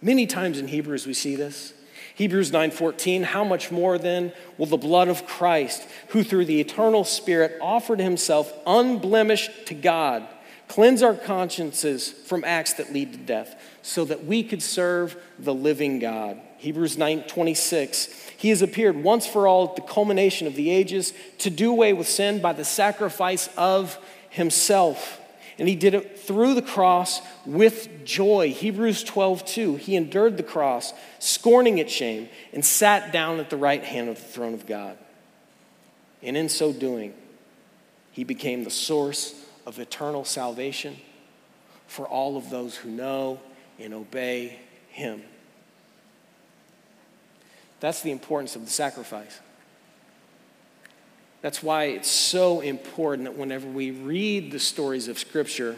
Many 0.00 0.26
times 0.26 0.58
in 0.58 0.68
Hebrews 0.68 1.06
we 1.06 1.14
see 1.14 1.36
this. 1.36 1.72
Hebrews 2.14 2.52
9:14 2.52 3.24
How 3.24 3.44
much 3.44 3.70
more 3.70 3.98
then 3.98 4.32
will 4.58 4.66
the 4.66 4.76
blood 4.76 5.08
of 5.08 5.26
Christ 5.26 5.82
who 6.08 6.22
through 6.22 6.44
the 6.44 6.60
eternal 6.60 7.04
spirit 7.04 7.58
offered 7.60 8.00
himself 8.00 8.52
unblemished 8.66 9.66
to 9.66 9.74
God 9.74 10.26
cleanse 10.68 11.02
our 11.02 11.14
consciences 11.14 12.10
from 12.10 12.44
acts 12.44 12.74
that 12.74 12.92
lead 12.92 13.12
to 13.12 13.18
death 13.18 13.60
so 13.82 14.04
that 14.04 14.24
we 14.24 14.42
could 14.42 14.62
serve 14.62 15.16
the 15.38 15.54
living 15.54 15.98
God. 15.98 16.40
Hebrews 16.58 16.96
9:26 16.96 18.08
He 18.36 18.48
has 18.48 18.62
appeared 18.62 19.02
once 19.02 19.26
for 19.26 19.46
all 19.46 19.68
at 19.68 19.76
the 19.76 19.82
culmination 19.82 20.46
of 20.46 20.54
the 20.54 20.70
ages 20.70 21.12
to 21.38 21.50
do 21.50 21.70
away 21.70 21.92
with 21.92 22.08
sin 22.08 22.40
by 22.40 22.52
the 22.52 22.64
sacrifice 22.64 23.48
of 23.56 23.98
himself. 24.30 25.20
And 25.58 25.68
he 25.68 25.76
did 25.76 25.94
it 25.94 26.18
through 26.18 26.54
the 26.54 26.62
cross 26.62 27.20
with 27.46 28.04
joy. 28.04 28.50
Hebrews 28.50 29.04
12, 29.04 29.44
2. 29.44 29.76
He 29.76 29.96
endured 29.96 30.36
the 30.36 30.42
cross, 30.42 30.92
scorning 31.20 31.78
its 31.78 31.92
shame, 31.92 32.28
and 32.52 32.64
sat 32.64 33.12
down 33.12 33.38
at 33.38 33.50
the 33.50 33.56
right 33.56 33.82
hand 33.82 34.08
of 34.08 34.16
the 34.16 34.22
throne 34.22 34.54
of 34.54 34.66
God. 34.66 34.98
And 36.22 36.36
in 36.36 36.48
so 36.48 36.72
doing, 36.72 37.14
he 38.10 38.24
became 38.24 38.64
the 38.64 38.70
source 38.70 39.34
of 39.66 39.78
eternal 39.78 40.24
salvation 40.24 40.96
for 41.86 42.06
all 42.06 42.36
of 42.36 42.50
those 42.50 42.74
who 42.74 42.90
know 42.90 43.40
and 43.78 43.94
obey 43.94 44.58
him. 44.88 45.22
That's 47.80 48.00
the 48.00 48.10
importance 48.10 48.56
of 48.56 48.64
the 48.64 48.70
sacrifice. 48.70 49.38
That's 51.44 51.62
why 51.62 51.84
it's 51.88 52.08
so 52.08 52.62
important 52.62 53.28
that 53.28 53.36
whenever 53.36 53.68
we 53.68 53.90
read 53.90 54.50
the 54.50 54.58
stories 54.58 55.08
of 55.08 55.18
Scripture, 55.18 55.76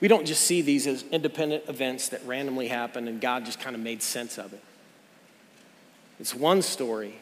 we 0.00 0.08
don't 0.08 0.26
just 0.26 0.42
see 0.42 0.60
these 0.60 0.88
as 0.88 1.04
independent 1.12 1.68
events 1.68 2.08
that 2.08 2.26
randomly 2.26 2.66
happen 2.66 3.06
and 3.06 3.20
God 3.20 3.44
just 3.44 3.60
kind 3.60 3.76
of 3.76 3.80
made 3.80 4.02
sense 4.02 4.36
of 4.36 4.52
it. 4.52 4.60
It's 6.18 6.34
one 6.34 6.62
story 6.62 7.14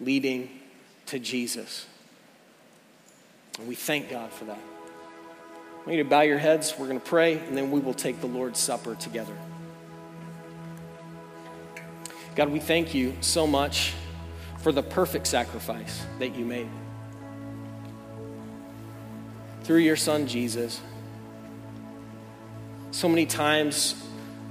leading 0.00 0.48
to 1.08 1.18
Jesus. 1.18 1.84
And 3.58 3.68
we 3.68 3.74
thank 3.74 4.08
God 4.08 4.32
for 4.32 4.46
that. 4.46 4.56
I 4.56 5.76
want 5.76 5.90
you 5.98 6.02
to 6.02 6.08
bow 6.08 6.22
your 6.22 6.38
heads. 6.38 6.72
We're 6.78 6.88
going 6.88 7.00
to 7.00 7.06
pray, 7.06 7.36
and 7.36 7.54
then 7.54 7.70
we 7.70 7.80
will 7.80 7.92
take 7.92 8.22
the 8.22 8.28
Lord's 8.28 8.58
Supper 8.58 8.94
together. 8.94 9.36
God, 12.34 12.48
we 12.48 12.60
thank 12.60 12.94
you 12.94 13.12
so 13.20 13.46
much 13.46 13.92
for 14.62 14.70
the 14.70 14.82
perfect 14.82 15.26
sacrifice 15.26 16.06
that 16.20 16.36
you 16.36 16.44
made. 16.44 16.68
Through 19.64 19.78
your 19.78 19.96
son 19.96 20.26
Jesus. 20.26 20.80
So 22.92 23.08
many 23.08 23.26
times 23.26 23.94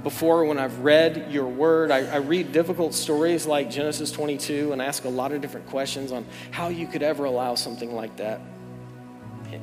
before, 0.03 0.45
when 0.45 0.57
I've 0.57 0.79
read 0.79 1.31
your 1.31 1.45
word, 1.45 1.91
I, 1.91 1.99
I, 2.07 2.17
read 2.17 2.51
difficult 2.51 2.95
stories 2.95 3.45
like 3.45 3.69
Genesis 3.69 4.11
22 4.11 4.71
and 4.71 4.81
ask 4.81 5.05
a 5.05 5.09
lot 5.09 5.31
of 5.31 5.41
different 5.41 5.67
questions 5.67 6.11
on 6.11 6.25
how 6.49 6.69
you 6.69 6.87
could 6.87 7.03
ever 7.03 7.25
allow 7.25 7.53
something 7.53 7.93
like 7.93 8.17
that. 8.17 8.41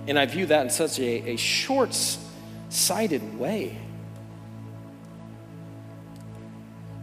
And 0.07 0.17
I 0.17 0.27
view 0.27 0.47
that 0.47 0.63
in 0.63 0.71
such 0.71 1.01
a, 1.01 1.31
a 1.31 1.37
short 1.37 1.93
sighted 2.69 3.37
way. 3.37 3.77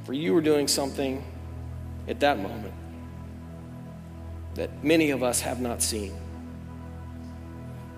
For 0.06 0.14
you 0.14 0.34
were 0.34 0.42
doing 0.42 0.70
something 0.70 1.22
at 2.08 2.22
that 2.22 2.40
moment 2.40 2.74
that 4.56 4.84
many 4.84 5.12
of 5.12 5.24
us 5.24 5.42
have 5.42 5.62
not 5.62 5.82
seen. 5.82 6.14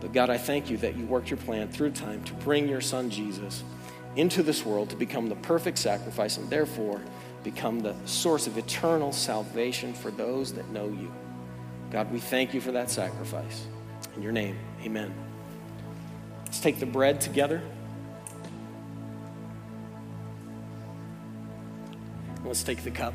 But 0.02 0.14
God, 0.14 0.30
I 0.30 0.38
thank 0.38 0.70
you 0.70 0.78
that 0.78 0.96
you 0.96 1.06
worked 1.06 1.30
your 1.30 1.38
plan 1.38 1.70
through 1.70 1.92
time 1.92 2.24
to 2.26 2.34
bring 2.36 2.68
your 2.68 2.82
son 2.82 3.10
Jesus 3.10 3.64
into 4.16 4.44
this 4.44 4.66
world 4.66 4.90
to 4.90 4.96
become 4.96 5.30
the 5.30 5.36
perfect 5.36 5.78
sacrifice 5.78 6.38
and 6.38 6.50
therefore 6.50 7.02
become 7.44 7.80
the 7.80 7.96
source 8.06 8.48
of 8.48 8.58
eternal 8.58 9.12
salvation 9.12 9.94
for 9.94 10.12
those 10.12 10.54
that 10.54 10.68
know 10.70 10.86
you. 10.86 11.12
God, 11.92 12.12
we 12.12 12.20
thank 12.20 12.54
you 12.54 12.60
for 12.60 12.72
that 12.74 12.90
sacrifice. 12.90 13.66
In 14.16 14.22
your 14.22 14.32
name, 14.32 14.58
amen. 14.84 15.14
Let's 16.46 16.60
take 16.60 16.80
the 16.80 16.86
bread 16.86 17.22
together. 17.22 17.62
Let's 22.44 22.64
take 22.64 22.84
the 22.84 22.92
cup. 22.92 23.14